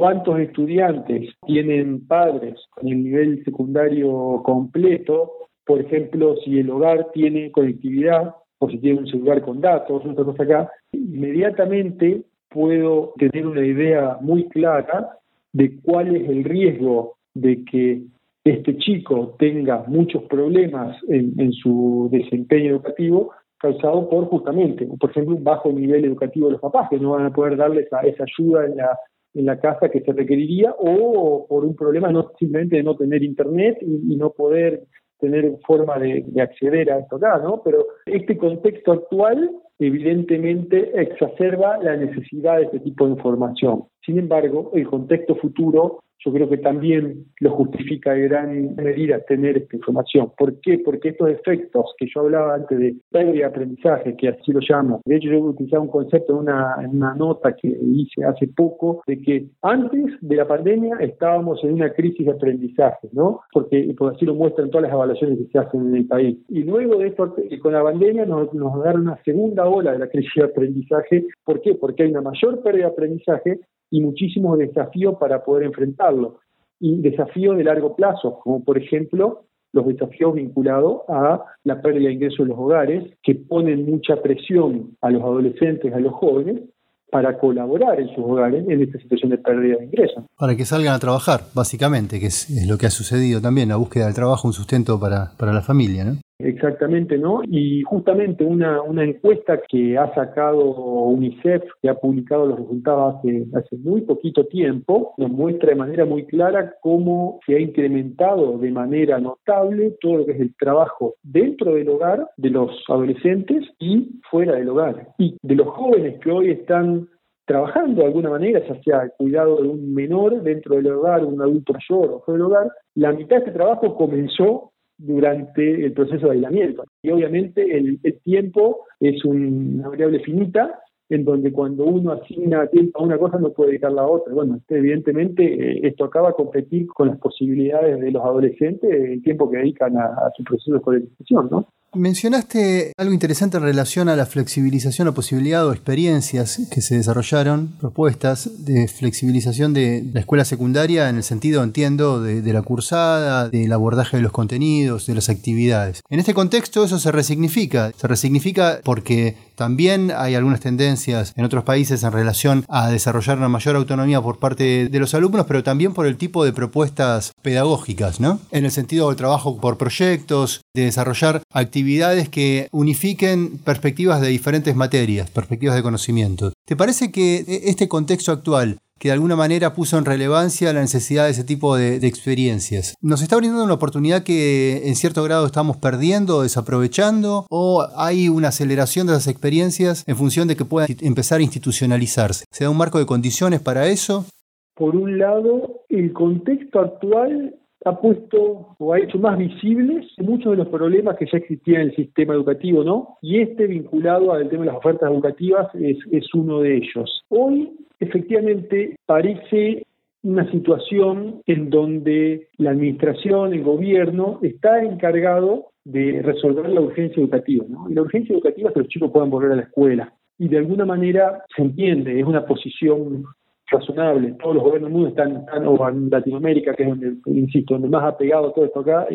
cuántos 0.00 0.40
estudiantes 0.40 1.28
tienen 1.46 2.06
padres 2.06 2.54
con 2.70 2.88
el 2.88 3.04
nivel 3.04 3.44
secundario 3.44 4.40
completo, 4.42 5.30
por 5.66 5.78
ejemplo, 5.78 6.36
si 6.42 6.58
el 6.58 6.70
hogar 6.70 7.08
tiene 7.12 7.52
conectividad 7.52 8.34
o 8.60 8.70
si 8.70 8.78
tiene 8.78 9.00
un 9.00 9.06
celular 9.06 9.42
con 9.42 9.60
datos, 9.60 10.02
otra 10.06 10.24
cosa 10.24 10.42
acá, 10.44 10.72
inmediatamente 10.92 12.22
puedo 12.48 13.12
tener 13.18 13.46
una 13.46 13.62
idea 13.62 14.16
muy 14.22 14.48
clara 14.48 15.18
de 15.52 15.78
cuál 15.82 16.16
es 16.16 16.30
el 16.30 16.44
riesgo 16.44 17.16
de 17.34 17.62
que 17.66 18.00
este 18.44 18.78
chico 18.78 19.36
tenga 19.38 19.84
muchos 19.86 20.22
problemas 20.22 20.96
en, 21.08 21.38
en 21.38 21.52
su 21.52 22.08
desempeño 22.10 22.70
educativo 22.70 23.32
causado 23.58 24.08
por 24.08 24.24
justamente, 24.30 24.86
por 24.98 25.10
ejemplo, 25.10 25.36
un 25.36 25.44
bajo 25.44 25.70
nivel 25.70 26.06
educativo 26.06 26.46
de 26.46 26.52
los 26.52 26.62
papás, 26.62 26.88
que 26.88 26.98
no 26.98 27.10
van 27.10 27.26
a 27.26 27.30
poder 27.30 27.58
darles 27.58 27.86
esa 28.02 28.24
ayuda 28.24 28.64
en 28.64 28.78
la 28.78 28.98
en 29.34 29.46
la 29.46 29.60
casa 29.60 29.88
que 29.88 30.00
se 30.00 30.12
requeriría 30.12 30.74
o 30.78 31.46
por 31.48 31.64
un 31.64 31.74
problema 31.74 32.10
no 32.10 32.32
simplemente 32.38 32.76
de 32.76 32.82
no 32.82 32.96
tener 32.96 33.22
internet 33.22 33.78
y, 33.80 34.16
no 34.16 34.30
poder 34.30 34.84
tener 35.18 35.56
forma 35.66 35.98
de, 35.98 36.24
de, 36.26 36.42
acceder 36.42 36.90
a 36.90 36.98
esto 36.98 37.16
acá, 37.16 37.38
¿no? 37.38 37.62
Pero 37.62 37.86
este 38.06 38.36
contexto 38.36 38.92
actual 38.92 39.50
evidentemente 39.78 40.90
exacerba 41.00 41.78
la 41.78 41.96
necesidad 41.96 42.58
de 42.58 42.64
este 42.64 42.80
tipo 42.80 43.06
de 43.06 43.12
información. 43.12 43.84
Sin 44.04 44.18
embargo, 44.18 44.70
el 44.74 44.86
contexto 44.86 45.36
futuro 45.36 46.00
yo 46.24 46.32
creo 46.32 46.48
que 46.48 46.58
también 46.58 47.24
lo 47.40 47.50
justifica 47.52 48.12
de 48.12 48.28
gran 48.28 48.74
medida 48.76 49.20
tener 49.20 49.56
esta 49.56 49.76
información. 49.76 50.32
¿Por 50.36 50.60
qué? 50.60 50.78
Porque 50.78 51.10
estos 51.10 51.30
efectos 51.30 51.94
que 51.98 52.06
yo 52.14 52.20
hablaba 52.20 52.56
antes 52.56 52.78
de 52.78 52.94
pérdida 53.10 53.32
de 53.32 53.44
aprendizaje, 53.44 54.16
que 54.16 54.28
así 54.28 54.52
lo 54.52 54.60
llamo, 54.60 55.00
de 55.04 55.16
hecho 55.16 55.28
yo 55.28 55.40
utilizado 55.40 55.82
un 55.82 55.88
concepto 55.88 56.34
en 56.34 56.38
una, 56.40 56.76
en 56.82 56.98
nota 56.98 57.54
que 57.56 57.68
hice 57.68 58.24
hace 58.24 58.48
poco, 58.48 59.02
de 59.06 59.20
que 59.20 59.46
antes 59.62 60.04
de 60.20 60.36
la 60.36 60.46
pandemia 60.46 60.96
estábamos 61.00 61.62
en 61.64 61.74
una 61.74 61.92
crisis 61.92 62.26
de 62.26 62.32
aprendizaje, 62.32 63.08
¿no? 63.12 63.40
Porque 63.52 63.94
por 63.96 64.14
así 64.14 64.26
lo 64.26 64.34
muestran 64.34 64.70
todas 64.70 64.82
las 64.82 64.92
evaluaciones 64.92 65.38
que 65.38 65.46
se 65.46 65.58
hacen 65.58 65.88
en 65.88 65.96
el 65.96 66.06
país. 66.06 66.38
Y 66.48 66.64
luego 66.64 66.98
de 66.98 67.08
esto, 67.08 67.34
con 67.62 67.72
la 67.72 67.82
pandemia 67.82 68.26
nos, 68.26 68.52
nos 68.52 68.74
una 68.74 69.16
segunda 69.24 69.66
ola 69.66 69.92
de 69.92 69.98
la 70.00 70.08
crisis 70.08 70.32
de 70.36 70.44
aprendizaje. 70.44 71.26
¿Por 71.44 71.60
qué? 71.62 71.74
Porque 71.74 72.02
hay 72.02 72.10
una 72.10 72.22
mayor 72.22 72.62
pérdida 72.62 72.86
de 72.86 72.92
aprendizaje 72.92 73.60
y 73.90 74.00
muchísimos 74.00 74.58
desafíos 74.58 75.16
para 75.18 75.44
poder 75.44 75.64
enfrentarlo. 75.66 76.38
Y 76.78 77.00
desafíos 77.00 77.56
de 77.56 77.64
largo 77.64 77.94
plazo, 77.94 78.38
como 78.40 78.64
por 78.64 78.78
ejemplo 78.78 79.44
los 79.72 79.86
desafíos 79.86 80.34
vinculados 80.34 81.02
a 81.08 81.44
la 81.64 81.80
pérdida 81.80 82.08
de 82.08 82.14
ingresos 82.14 82.40
en 82.40 82.48
los 82.48 82.58
hogares, 82.58 83.12
que 83.22 83.34
ponen 83.34 83.84
mucha 83.84 84.16
presión 84.20 84.96
a 85.00 85.10
los 85.10 85.22
adolescentes, 85.22 85.92
a 85.92 86.00
los 86.00 86.12
jóvenes, 86.14 86.62
para 87.10 87.38
colaborar 87.38 88.00
en 88.00 88.08
sus 88.14 88.24
hogares 88.24 88.64
en 88.68 88.82
esta 88.82 88.98
situación 88.98 89.30
de 89.30 89.38
pérdida 89.38 89.76
de 89.76 89.84
ingresos. 89.84 90.24
Para 90.38 90.56
que 90.56 90.64
salgan 90.64 90.94
a 90.94 90.98
trabajar, 90.98 91.40
básicamente, 91.54 92.20
que 92.20 92.26
es, 92.26 92.48
lo 92.68 92.78
que 92.78 92.86
ha 92.86 92.90
sucedido 92.90 93.40
también, 93.40 93.68
la 93.68 93.76
búsqueda 93.76 94.06
del 94.06 94.14
trabajo, 94.14 94.46
un 94.46 94.54
sustento 94.54 94.98
para, 94.98 95.32
para 95.36 95.52
la 95.52 95.62
familia, 95.62 96.04
¿no? 96.04 96.12
Exactamente, 96.42 97.18
¿no? 97.18 97.42
Y 97.44 97.82
justamente 97.82 98.44
una, 98.44 98.80
encuesta 99.02 99.60
que 99.68 99.96
ha 99.96 100.12
sacado 100.14 100.62
UNICEF, 100.64 101.62
que 101.80 101.88
ha 101.88 101.94
publicado 101.94 102.46
los 102.46 102.58
resultados 102.60 103.16
hace, 103.16 103.46
hace 103.54 103.76
muy 103.78 104.02
poquito 104.02 104.46
tiempo, 104.46 105.14
nos 105.16 105.30
muestra 105.30 105.70
de 105.70 105.76
manera 105.76 106.04
muy 106.04 106.26
clara 106.26 106.74
cómo 106.82 107.40
se 107.46 107.56
ha 107.56 107.60
incrementado 107.60 108.58
de 108.58 108.70
manera 108.70 109.18
notable 109.18 109.96
todo 110.00 110.18
lo 110.18 110.26
que 110.26 110.32
es 110.32 110.40
el 110.40 110.54
trabajo 110.56 111.14
dentro 111.22 111.74
del 111.74 111.88
hogar 111.88 112.28
de 112.36 112.50
los 112.50 112.70
adolescentes 112.88 113.64
y 113.78 114.20
fuera 114.30 114.54
del 114.56 114.68
hogar. 114.68 115.08
Y 115.18 115.36
de 115.42 115.54
los 115.54 115.68
jóvenes 115.68 116.20
que 116.20 116.30
hoy 116.30 116.50
están 116.50 117.08
trabajando 117.50 118.02
de 118.02 118.06
alguna 118.06 118.30
manera, 118.30 118.60
ya 118.60 118.80
sea 118.82 119.02
el 119.02 119.12
cuidado 119.18 119.56
de 119.60 119.68
un 119.68 119.92
menor 119.92 120.40
dentro 120.42 120.76
del 120.76 120.86
hogar, 120.86 121.24
un 121.24 121.42
adulto 121.42 121.72
mayor 121.72 122.12
o 122.12 122.20
fuera 122.20 122.38
del 122.38 122.46
hogar, 122.46 122.70
la 122.94 123.12
mitad 123.12 123.36
de 123.36 123.38
este 123.38 123.50
trabajo 123.50 123.96
comenzó 123.96 124.69
durante 125.00 125.86
el 125.86 125.92
proceso 125.92 126.26
de 126.26 126.32
aislamiento. 126.32 126.84
Y 127.02 127.10
obviamente 127.10 127.76
el, 127.76 128.00
tiempo 128.22 128.84
es 129.00 129.24
una 129.24 129.88
variable 129.88 130.20
finita 130.20 130.78
en 131.08 131.24
donde 131.24 131.50
cuando 131.50 131.84
uno 131.86 132.12
asigna 132.12 132.68
tiempo 132.68 133.00
a 133.00 133.02
una 133.02 133.18
cosa 133.18 133.38
no 133.38 133.52
puede 133.52 133.70
dedicar 133.70 133.98
a 133.98 134.06
otra. 134.06 134.32
Bueno, 134.32 134.60
evidentemente 134.68 135.42
eh, 135.44 135.80
esto 135.82 136.04
acaba 136.04 136.30
a 136.30 136.34
competir 136.34 136.86
con 136.88 137.08
las 137.08 137.18
posibilidades 137.18 137.98
de 137.98 138.10
los 138.12 138.22
adolescentes, 138.22 138.90
el 138.90 139.22
tiempo 139.22 139.50
que 139.50 139.58
dedican 139.58 139.96
a, 139.96 140.04
a 140.04 140.30
su 140.36 140.44
proceso 140.44 140.72
de 140.72 140.78
escolarización, 140.78 141.48
¿no? 141.50 141.66
Mencionaste 141.92 142.92
algo 142.96 143.12
interesante 143.12 143.56
en 143.56 143.64
relación 143.64 144.08
a 144.08 144.14
la 144.14 144.24
flexibilización 144.24 145.08
o 145.08 145.14
posibilidad 145.14 145.66
o 145.66 145.72
experiencias 145.72 146.60
que 146.70 146.82
se 146.82 146.94
desarrollaron, 146.94 147.74
propuestas 147.80 148.64
de 148.64 148.86
flexibilización 148.86 149.74
de 149.74 150.04
la 150.12 150.20
escuela 150.20 150.44
secundaria 150.44 151.08
en 151.08 151.16
el 151.16 151.24
sentido, 151.24 151.64
entiendo, 151.64 152.22
de, 152.22 152.52
la 152.52 152.62
cursada, 152.62 153.48
del 153.48 153.72
abordaje 153.72 154.18
de 154.18 154.22
los 154.22 154.30
contenidos, 154.30 155.06
de 155.06 155.16
las 155.16 155.28
actividades. 155.28 156.00
En 156.08 156.20
este 156.20 156.32
contexto 156.32 156.84
eso 156.84 157.00
se 157.00 157.10
resignifica, 157.10 157.90
se 157.96 158.06
resignifica 158.06 158.80
porque 158.84 159.36
también 159.56 160.12
hay 160.16 160.36
algunas 160.36 160.60
tendencias 160.60 161.32
en 161.36 161.44
otros 161.44 161.64
países 161.64 162.04
en 162.04 162.12
relación 162.12 162.64
a 162.68 162.88
desarrollar 162.88 163.36
una 163.36 163.48
mayor 163.48 163.74
autonomía 163.74 164.22
por 164.22 164.38
parte 164.38 164.88
de 164.88 164.98
los 165.00 165.12
alumnos, 165.14 165.46
pero 165.46 165.64
también 165.64 165.92
por 165.92 166.06
el 166.06 166.16
tipo 166.16 166.44
de 166.44 166.52
propuestas 166.52 167.32
pedagógicas, 167.42 168.20
¿no? 168.20 168.38
En 168.52 168.64
el 168.64 168.70
sentido 168.70 169.08
del 169.08 169.16
trabajo 169.16 169.60
por 169.60 169.76
proyectos, 169.76 170.60
de 170.74 170.84
desarrollar 170.84 171.42
actividades 171.52 172.28
que 172.28 172.68
unifiquen 172.72 173.58
perspectivas 173.58 174.20
de 174.20 174.28
diferentes 174.28 174.74
materias, 174.76 175.30
perspectivas 175.30 175.76
de 175.76 175.82
conocimiento. 175.82 176.52
¿Te 176.66 176.76
parece 176.76 177.10
que 177.10 177.44
e, 177.46 177.70
este 177.70 177.88
contexto 177.88 178.32
actual 178.32 178.78
que 179.00 179.08
de 179.08 179.14
alguna 179.14 179.34
manera 179.34 179.72
puso 179.72 179.96
en 179.96 180.04
relevancia 180.04 180.74
la 180.74 180.82
necesidad 180.82 181.24
de 181.24 181.30
ese 181.30 181.42
tipo 181.42 181.74
de, 181.74 181.96
experiencias. 182.06 182.94
¿Nos 183.00 183.22
está 183.22 183.36
brindando 183.36 183.64
una 183.64 183.74
oportunidad 183.74 184.22
que 184.22 184.88
en 184.88 184.94
cierto 184.94 185.24
grado 185.24 185.46
estamos 185.46 185.78
perdiendo 185.78 186.42
desaprovechando? 186.42 187.46
¿O 187.48 187.86
hay 187.96 188.28
una 188.28 188.48
aceleración 188.48 189.06
de 189.06 189.14
las 189.14 189.26
experiencias 189.26 190.04
en 190.06 190.16
función 190.16 190.48
de 190.48 190.56
que 190.56 190.66
puedan 190.66 190.90
empezar 191.00 191.40
a 191.40 191.42
institucionalizarse? 191.42 192.44
¿Se 192.50 192.64
da 192.64 192.70
un 192.70 192.76
marco 192.76 192.98
de 192.98 193.06
condiciones 193.06 193.60
para 193.60 193.86
eso? 193.86 194.26
Por 194.74 194.94
un 194.96 195.18
lado, 195.18 195.80
el 195.88 196.12
contexto 196.12 196.80
actual 196.80 197.54
ha 197.84 197.98
puesto 197.98 198.76
o 198.78 198.92
ha 198.92 198.98
hecho 198.98 199.18
más 199.18 199.38
visibles 199.38 200.06
muchos 200.18 200.52
de 200.52 200.58
los 200.58 200.68
problemas 200.68 201.16
que 201.16 201.26
ya 201.26 201.38
existían 201.38 201.82
en 201.82 201.88
el 201.88 201.96
sistema 201.96 202.34
educativo, 202.34 202.84
¿no? 202.84 203.16
Y 203.22 203.40
este 203.40 203.66
vinculado 203.66 204.32
al 204.32 204.48
tema 204.48 204.64
de 204.64 204.66
las 204.66 204.76
ofertas 204.76 205.10
educativas 205.10 205.68
es, 205.74 206.34
uno 206.34 206.60
de 206.60 206.76
ellos. 206.76 207.24
Hoy, 207.28 207.72
efectivamente, 207.98 208.96
parece 209.06 209.86
una 210.22 210.50
situación 210.50 211.42
en 211.46 211.70
donde 211.70 212.48
la 212.58 212.70
administración, 212.70 213.54
el 213.54 213.62
gobierno, 213.62 214.38
está 214.42 214.82
encargado 214.82 215.68
de 215.84 216.20
resolver 216.22 216.68
la 216.68 216.82
urgencia 216.82 217.20
educativa, 217.20 217.64
¿no? 217.68 217.88
Y 217.90 217.94
la 217.94 218.02
urgencia 218.02 218.34
educativa 218.34 218.68
es 218.68 218.74
que 218.74 218.80
los 218.80 218.88
chicos 218.88 219.10
puedan 219.10 219.30
volver 219.30 219.52
a 219.52 219.56
la 219.56 219.62
escuela. 219.62 220.12
Y 220.38 220.48
de 220.48 220.58
alguna 220.58 220.84
manera 220.84 221.42
se 221.54 221.62
entiende, 221.62 222.20
es 222.20 222.26
una 222.26 222.44
posición 222.44 223.24
razonable. 223.70 224.34
Todos 224.40 224.56
los 224.56 224.64
gobiernos 224.64 224.90
del 224.90 224.98
mundo 224.98 225.08
están, 225.08 225.44
o 225.66 225.88
en 225.88 226.10
Latinoamérica, 226.10 226.74
que 226.74 226.82
es 226.82 226.88
donde, 226.88 227.16
insisto, 227.26 227.74
donde 227.74 227.88
más 227.88 228.04
ha 228.04 228.18
pegado 228.18 228.52
todo 228.52 228.64
esto 228.64 228.80
acá, 228.80 229.06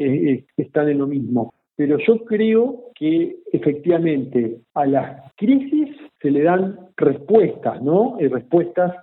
están 0.57 0.89
en 0.89 0.99
lo 0.99 1.07
mismo. 1.07 1.53
Pero 1.75 1.97
yo 1.99 2.23
creo 2.23 2.85
que 2.95 3.35
efectivamente 3.51 4.59
a 4.73 4.85
las 4.85 5.33
crisis 5.35 5.89
se 6.21 6.31
le 6.31 6.43
dan 6.43 6.79
respuestas, 6.95 7.81
¿no? 7.81 8.15
Y 8.19 8.27
respuestas 8.27 8.93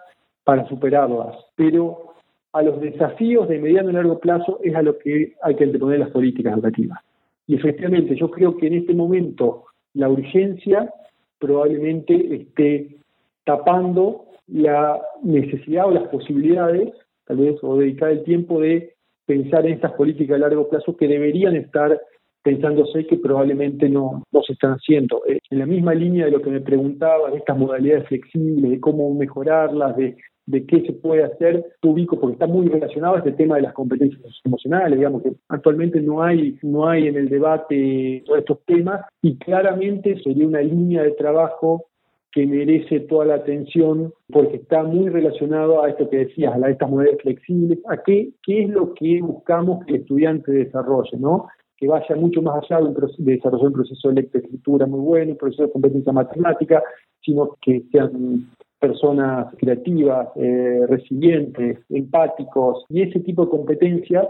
para 0.45 0.67
superarlas. 0.69 1.37
Pero 1.55 2.15
a 2.55 2.63
los 2.63 2.81
desafíos 2.81 3.47
de 3.49 3.59
mediano 3.59 3.91
y 3.91 3.93
largo 3.93 4.19
plazo 4.19 4.59
es 4.63 4.75
a 4.75 4.83
lo 4.83 4.99
que 4.99 5.35
hay 5.43 5.55
que 5.55 5.65
anteponer 5.65 5.99
las 5.99 6.11
políticas 6.11 6.55
educativas. 6.55 6.99
Y 7.47 7.57
efectivamente, 7.57 8.17
yo 8.17 8.31
creo 8.31 8.57
que 8.57 8.69
en 8.69 8.75
este 8.75 8.95
momento 8.95 9.65
la 9.93 10.09
urgencia 10.09 10.91
probablemente 11.39 12.35
esté 12.35 12.97
tapando 13.45 14.25
la 14.47 15.01
necesidad 15.23 15.87
o 15.87 15.91
las 15.91 16.09
posibilidades, 16.09 16.93
tal 17.27 17.39
vez, 17.39 17.57
o 17.63 17.77
dedicar 17.77 18.11
el 18.11 18.25
tiempo 18.25 18.61
de 18.61 18.95
pensar 19.27 19.67
en 19.67 19.75
estas 19.75 19.93
políticas 19.93 20.37
a 20.37 20.41
largo 20.41 20.69
plazo 20.69 20.97
que 20.97 21.09
deberían 21.09 21.57
estar 21.57 22.01
pensándose 22.43 23.07
que 23.07 23.19
probablemente 23.19 23.89
no, 23.89 24.25
no 24.33 24.43
se 24.43 24.55
están 24.55 24.73
haciendo. 24.73 25.23
Eh, 25.29 25.39
en 25.51 25.59
la 25.59 25.67
misma 25.67 25.95
línea 25.95 26.25
de 26.25 26.33
lo 26.33 26.43
que 26.43 26.51
me 26.51 26.61
preguntaba, 26.61 27.31
de 27.31 27.39
estas 27.39 27.57
modalidades 27.57 28.09
flexibles, 28.09 28.71
de 28.71 28.81
cómo 28.81 29.15
mejorarlas, 29.15 29.97
de, 29.97 30.17
de 30.47 30.67
qué 30.67 30.83
se 30.83 30.93
puede 30.93 31.23
hacer, 31.23 31.65
ubico, 31.83 32.19
porque 32.19 32.35
está 32.35 32.47
muy 32.47 32.67
relacionado 32.67 33.15
a 33.15 33.19
este 33.19 33.33
tema 33.33 33.57
de 33.57 33.63
las 33.63 33.73
competencias 33.73 34.21
emocionales, 34.45 34.99
digamos 34.99 35.23
que 35.23 35.33
actualmente 35.49 36.01
no 36.01 36.23
hay, 36.23 36.59
no 36.63 36.89
hay 36.89 37.07
en 37.07 37.17
el 37.17 37.29
debate 37.29 38.23
todos 38.27 38.41
estos 38.41 38.65
temas 38.65 39.03
y 39.23 39.39
claramente 39.39 40.21
sería 40.23 40.47
una 40.47 40.63
línea 40.63 41.03
de 41.03 41.13
trabajo 41.13 41.87
que 42.33 42.47
merece 42.47 43.01
toda 43.01 43.27
la 43.27 43.35
atención 43.37 44.13
porque 44.33 44.57
está 44.57 44.83
muy 44.83 45.09
relacionado 45.11 45.83
a 45.83 45.91
esto 45.91 46.09
que 46.09 46.25
decías, 46.25 46.55
a 46.55 46.71
estas 46.71 46.91
modalidades 46.91 47.23
flexibles, 47.23 47.79
a 47.89 48.03
qué, 48.03 48.31
qué 48.43 48.65
es 48.65 48.71
lo 48.71 48.95
que 48.95 49.21
buscamos 49.21 49.85
que 49.85 49.95
el 49.95 50.01
estudiante 50.01 50.51
desarrolle, 50.51 51.19
¿no? 51.19 51.47
que 51.83 51.89
vaya 51.89 52.15
mucho 52.15 52.41
más 52.41 52.63
allá 52.63 52.81
de, 52.81 52.95
desarrollar 53.19 53.67
un 53.67 53.73
proceso 53.73 54.09
de 54.09 54.15
lectoescritura 54.15 54.87
muy 54.87 55.01
bueno, 55.01 55.33
un 55.33 55.37
proceso 55.37 55.65
de 55.65 55.73
competencia 55.73 56.13
matemática, 56.13 56.81
sino 57.21 57.57
que 57.61 57.83
sean 57.91 58.49
personas 58.79 59.53
creativas, 59.59 60.29
eh, 60.37 60.87
resilientes, 60.89 61.81
empáticos, 61.89 62.85
y 62.89 63.03
ese 63.03 63.19
tipo 63.21 63.45
de 63.45 63.51
competencias 63.51 64.29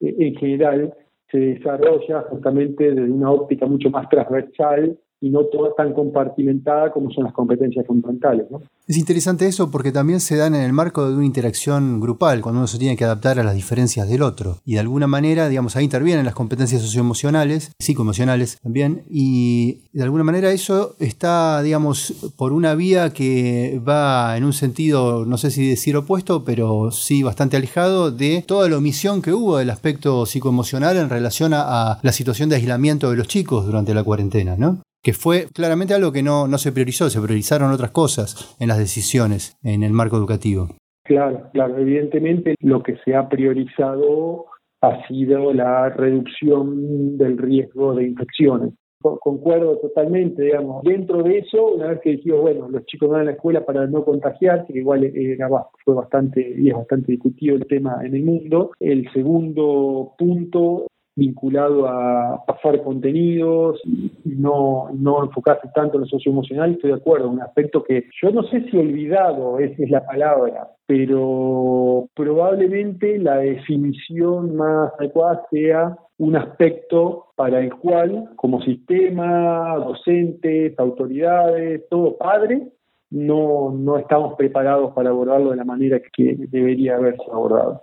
eh, 0.00 0.14
en 0.18 0.34
general 0.36 0.94
se 1.30 1.38
desarrolla 1.38 2.20
justamente 2.28 2.92
desde 2.92 3.10
una 3.10 3.30
óptica 3.30 3.64
mucho 3.64 3.88
más 3.88 4.06
transversal 4.10 4.98
y 5.20 5.30
no 5.30 5.44
toda 5.44 5.74
tan 5.76 5.92
compartimentada 5.92 6.90
como 6.92 7.10
son 7.10 7.24
las 7.24 7.32
competencias 7.32 7.86
fundamentales. 7.86 8.46
Es 8.86 8.96
interesante 8.96 9.46
eso 9.46 9.70
porque 9.70 9.92
también 9.92 10.20
se 10.20 10.36
dan 10.36 10.54
en 10.54 10.62
el 10.62 10.72
marco 10.72 11.08
de 11.08 11.14
una 11.14 11.26
interacción 11.26 12.00
grupal, 12.00 12.40
cuando 12.40 12.60
uno 12.60 12.66
se 12.66 12.78
tiene 12.78 12.96
que 12.96 13.04
adaptar 13.04 13.38
a 13.38 13.44
las 13.44 13.54
diferencias 13.54 14.08
del 14.08 14.22
otro. 14.22 14.58
Y 14.64 14.74
de 14.74 14.80
alguna 14.80 15.06
manera, 15.06 15.48
digamos, 15.48 15.76
ahí 15.76 15.84
intervienen 15.84 16.24
las 16.24 16.34
competencias 16.34 16.82
socioemocionales, 16.82 17.72
psicoemocionales 17.78 18.58
también, 18.62 19.02
y 19.08 19.82
de 19.92 20.02
alguna 20.02 20.24
manera 20.24 20.50
eso 20.50 20.96
está, 20.98 21.62
digamos, 21.62 22.32
por 22.36 22.52
una 22.52 22.74
vía 22.74 23.10
que 23.10 23.80
va 23.86 24.36
en 24.36 24.44
un 24.44 24.52
sentido, 24.52 25.26
no 25.26 25.36
sé 25.38 25.50
si 25.50 25.68
decir 25.68 25.96
opuesto, 25.96 26.44
pero 26.44 26.90
sí 26.90 27.22
bastante 27.22 27.56
alejado 27.56 28.10
de 28.10 28.42
toda 28.46 28.68
la 28.68 28.78
omisión 28.78 29.22
que 29.22 29.32
hubo 29.32 29.58
del 29.58 29.70
aspecto 29.70 30.24
psicoemocional 30.26 30.96
en 30.96 31.10
relación 31.10 31.52
a 31.54 31.98
la 32.02 32.12
situación 32.12 32.48
de 32.48 32.56
aislamiento 32.56 33.10
de 33.10 33.16
los 33.16 33.28
chicos 33.28 33.66
durante 33.66 33.94
la 33.94 34.02
cuarentena, 34.02 34.56
¿no? 34.56 34.80
Que 35.02 35.12
fue 35.12 35.46
claramente 35.52 35.94
algo 35.94 36.12
que 36.12 36.22
no, 36.22 36.46
no 36.46 36.58
se 36.58 36.72
priorizó, 36.72 37.08
se 37.08 37.20
priorizaron 37.20 37.72
otras 37.72 37.90
cosas 37.90 38.56
en 38.60 38.68
las 38.68 38.78
decisiones 38.78 39.56
en 39.62 39.82
el 39.82 39.92
marco 39.92 40.16
educativo. 40.16 40.68
Claro, 41.04 41.48
claro, 41.52 41.78
evidentemente 41.78 42.54
lo 42.60 42.82
que 42.82 42.96
se 43.04 43.14
ha 43.14 43.28
priorizado 43.28 44.46
ha 44.82 45.06
sido 45.08 45.52
la 45.52 45.90
reducción 45.90 47.18
del 47.18 47.36
riesgo 47.38 47.94
de 47.94 48.06
infecciones. 48.06 48.74
Concuerdo 49.02 49.78
totalmente, 49.78 50.42
digamos. 50.42 50.84
Dentro 50.84 51.22
de 51.22 51.38
eso, 51.38 51.68
una 51.68 51.88
vez 51.88 52.00
que 52.02 52.10
dijimos, 52.10 52.42
bueno, 52.42 52.68
los 52.68 52.84
chicos 52.84 53.08
van 53.08 53.22
a 53.22 53.24
la 53.24 53.30
escuela 53.30 53.64
para 53.64 53.86
no 53.86 54.04
contagiarse, 54.04 54.70
que 54.70 54.80
igual 54.80 55.04
era, 55.04 55.48
fue 55.84 55.94
bastante 55.94 56.54
y 56.58 56.68
es 56.68 56.74
bastante 56.74 57.12
discutido 57.12 57.56
el 57.56 57.66
tema 57.66 57.98
en 58.04 58.14
el 58.14 58.24
mundo. 58.24 58.72
El 58.78 59.10
segundo 59.12 60.12
punto 60.18 60.86
vinculado 61.20 61.86
a 61.86 62.42
pasar 62.46 62.82
contenidos 62.82 63.78
y 63.84 64.10
no, 64.24 64.88
no 64.94 65.22
enfocarse 65.22 65.68
tanto 65.74 65.96
en 65.96 66.00
lo 66.02 66.06
socioemocional, 66.06 66.72
estoy 66.72 66.90
de 66.90 66.96
acuerdo, 66.96 67.28
un 67.28 67.42
aspecto 67.42 67.84
que 67.84 68.06
yo 68.22 68.30
no 68.30 68.42
sé 68.44 68.62
si 68.70 68.76
olvidado 68.78 69.58
es, 69.58 69.78
es 69.78 69.90
la 69.90 70.04
palabra, 70.06 70.68
pero 70.86 72.08
probablemente 72.14 73.18
la 73.18 73.36
definición 73.36 74.56
más 74.56 74.92
adecuada 74.98 75.42
sea 75.50 75.96
un 76.16 76.36
aspecto 76.36 77.26
para 77.36 77.60
el 77.60 77.74
cual, 77.74 78.30
como 78.36 78.62
sistema, 78.62 79.76
docentes, 79.76 80.78
autoridades, 80.78 81.86
todo 81.90 82.16
padre, 82.16 82.68
no, 83.10 83.72
no 83.72 83.98
estamos 83.98 84.36
preparados 84.36 84.92
para 84.94 85.10
abordarlo 85.10 85.50
de 85.50 85.56
la 85.56 85.64
manera 85.64 86.00
que 86.16 86.36
debería 86.48 86.96
haberse 86.96 87.24
abordado. 87.30 87.82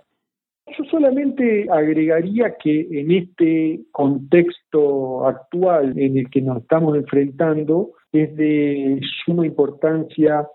Yo 0.76 0.84
solamente 0.90 1.66
agregaría 1.70 2.56
que 2.62 2.86
en 2.90 3.10
este 3.10 3.80
contexto 3.92 5.26
actual 5.26 5.98
en 5.98 6.18
el 6.18 6.30
que 6.30 6.42
nos 6.42 6.58
estamos 6.62 6.96
enfrentando 6.96 7.92
es 8.12 8.34
de 8.36 9.00
suma 9.24 9.46
importancia 9.46 10.46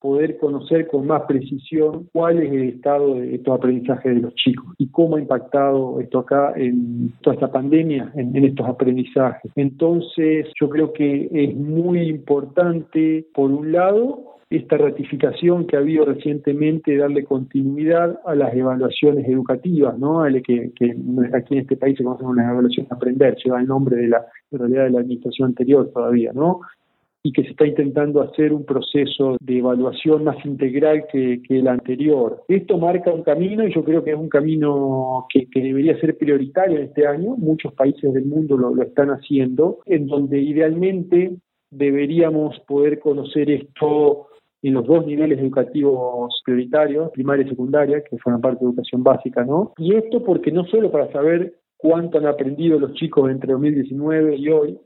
poder 0.00 0.38
conocer 0.38 0.86
con 0.86 1.06
más 1.06 1.22
precisión 1.28 2.08
cuál 2.12 2.42
es 2.42 2.50
el 2.52 2.68
estado 2.70 3.14
de 3.14 3.34
estos 3.34 3.58
aprendizajes 3.58 4.14
de 4.14 4.20
los 4.20 4.34
chicos 4.34 4.74
y 4.78 4.88
cómo 4.88 5.16
ha 5.16 5.20
impactado 5.20 6.00
esto 6.00 6.20
acá 6.20 6.52
en 6.56 7.12
toda 7.20 7.34
esta 7.34 7.52
pandemia 7.52 8.10
en, 8.14 8.36
estos 8.44 8.66
aprendizajes. 8.66 9.52
Entonces, 9.56 10.46
yo 10.58 10.68
creo 10.70 10.92
que 10.92 11.28
es 11.32 11.54
muy 11.54 12.08
importante, 12.08 13.26
por 13.34 13.50
un 13.50 13.72
lado, 13.72 14.36
esta 14.48 14.78
ratificación 14.78 15.66
que 15.66 15.76
ha 15.76 15.80
habido 15.80 16.04
recientemente, 16.06 16.96
darle 16.96 17.24
continuidad 17.24 18.18
a 18.24 18.34
las 18.34 18.52
evaluaciones 18.54 19.28
educativas, 19.28 19.96
¿no? 19.98 20.24
que, 20.44 20.72
que 20.74 20.96
aquí 21.34 21.54
en 21.54 21.60
este 21.60 21.76
país 21.76 21.96
se 21.96 22.04
conocen 22.04 22.26
una 22.26 22.50
evaluación 22.50 22.86
aprender, 22.90 23.36
lleva 23.44 23.60
el 23.60 23.66
nombre 23.66 23.96
de 23.96 24.08
la 24.08 24.26
realidad 24.50 24.84
de 24.84 24.90
la 24.90 25.00
administración 25.00 25.50
anterior 25.50 25.90
todavía, 25.92 26.32
¿no? 26.32 26.60
Y 27.22 27.32
que 27.32 27.42
se 27.42 27.50
está 27.50 27.66
intentando 27.66 28.22
hacer 28.22 28.52
un 28.52 28.64
proceso 28.64 29.36
de 29.40 29.58
evaluación 29.58 30.24
más 30.24 30.44
integral 30.44 31.04
que, 31.12 31.40
el 31.48 31.68
anterior. 31.68 32.42
Esto 32.48 32.78
marca 32.78 33.12
un 33.12 33.22
camino 33.22 33.66
y 33.66 33.74
yo 33.74 33.84
creo 33.84 34.02
que 34.02 34.10
es 34.10 34.16
un 34.16 34.28
camino 34.28 35.26
que, 35.28 35.46
debería 35.54 35.98
ser 36.00 36.16
prioritario 36.16 36.78
este 36.80 37.06
año. 37.06 37.36
Muchos 37.36 37.74
países 37.74 38.12
del 38.14 38.24
mundo 38.24 38.56
lo, 38.56 38.74
lo 38.74 38.82
están 38.82 39.10
haciendo, 39.10 39.80
en 39.86 40.06
donde 40.06 40.40
idealmente 40.40 41.36
deberíamos 41.70 42.58
poder 42.60 42.98
conocer 43.00 43.50
esto 43.50 44.28
en 44.62 44.74
los 44.74 44.86
dos 44.86 45.06
niveles 45.06 45.38
educativos 45.38 46.40
prioritarios, 46.44 47.10
primaria 47.12 47.46
y 47.46 47.50
secundaria, 47.50 48.02
que 48.02 48.18
forman 48.18 48.40
parte 48.40 48.64
de 48.64 48.70
educación 48.70 49.02
básica, 49.02 49.44
¿no? 49.44 49.72
Y 49.78 49.94
esto 49.94 50.22
porque 50.22 50.52
no 50.52 50.64
solo 50.66 50.90
para 50.90 51.10
saber 51.12 51.54
cuánto 51.76 52.18
han 52.18 52.26
aprendido 52.26 52.78
los 52.78 52.92
chicos 52.94 53.30
entre 53.30 53.52
2019 53.52 54.36
y 54.36 54.48
hoy, 54.48 54.78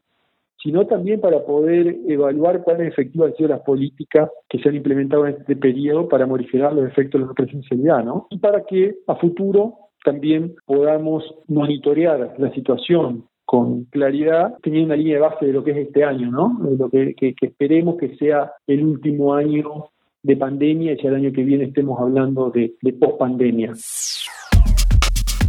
sino 0.64 0.86
también 0.86 1.20
para 1.20 1.44
poder 1.44 1.98
evaluar 2.08 2.62
cuáles 2.64 2.88
efectivas 2.88 3.30
han 3.30 3.36
sido 3.36 3.48
las 3.50 3.60
políticas 3.60 4.30
que 4.48 4.58
se 4.58 4.70
han 4.70 4.74
implementado 4.74 5.26
en 5.26 5.36
este 5.36 5.56
periodo 5.56 6.08
para 6.08 6.26
modificar 6.26 6.72
los 6.72 6.88
efectos 6.88 7.20
de 7.20 7.26
la 7.26 7.34
presencialidad, 7.34 8.02
¿no? 8.02 8.26
Y 8.30 8.38
para 8.38 8.64
que 8.64 8.94
a 9.06 9.14
futuro 9.16 9.74
también 10.02 10.54
podamos 10.64 11.22
monitorear 11.48 12.34
la 12.38 12.50
situación 12.54 13.26
con 13.44 13.84
claridad, 13.84 14.54
teniendo 14.62 14.86
una 14.86 14.96
línea 14.96 15.16
de 15.16 15.20
base 15.20 15.46
de 15.46 15.52
lo 15.52 15.62
que 15.62 15.72
es 15.72 15.76
este 15.76 16.02
año, 16.02 16.30
¿no? 16.30 16.58
De 16.62 16.78
lo 16.78 16.88
que, 16.88 17.14
que 17.14 17.34
esperemos 17.46 17.98
que 17.98 18.16
sea 18.16 18.50
el 18.66 18.84
último 18.84 19.34
año 19.34 19.90
de 20.22 20.36
pandemia 20.36 20.94
y 20.94 21.06
el 21.06 21.14
año 21.14 21.32
que 21.32 21.44
viene 21.44 21.64
estemos 21.64 22.00
hablando 22.00 22.50
de, 22.50 22.74
de 22.80 22.92
post-pandemia. 22.94 23.74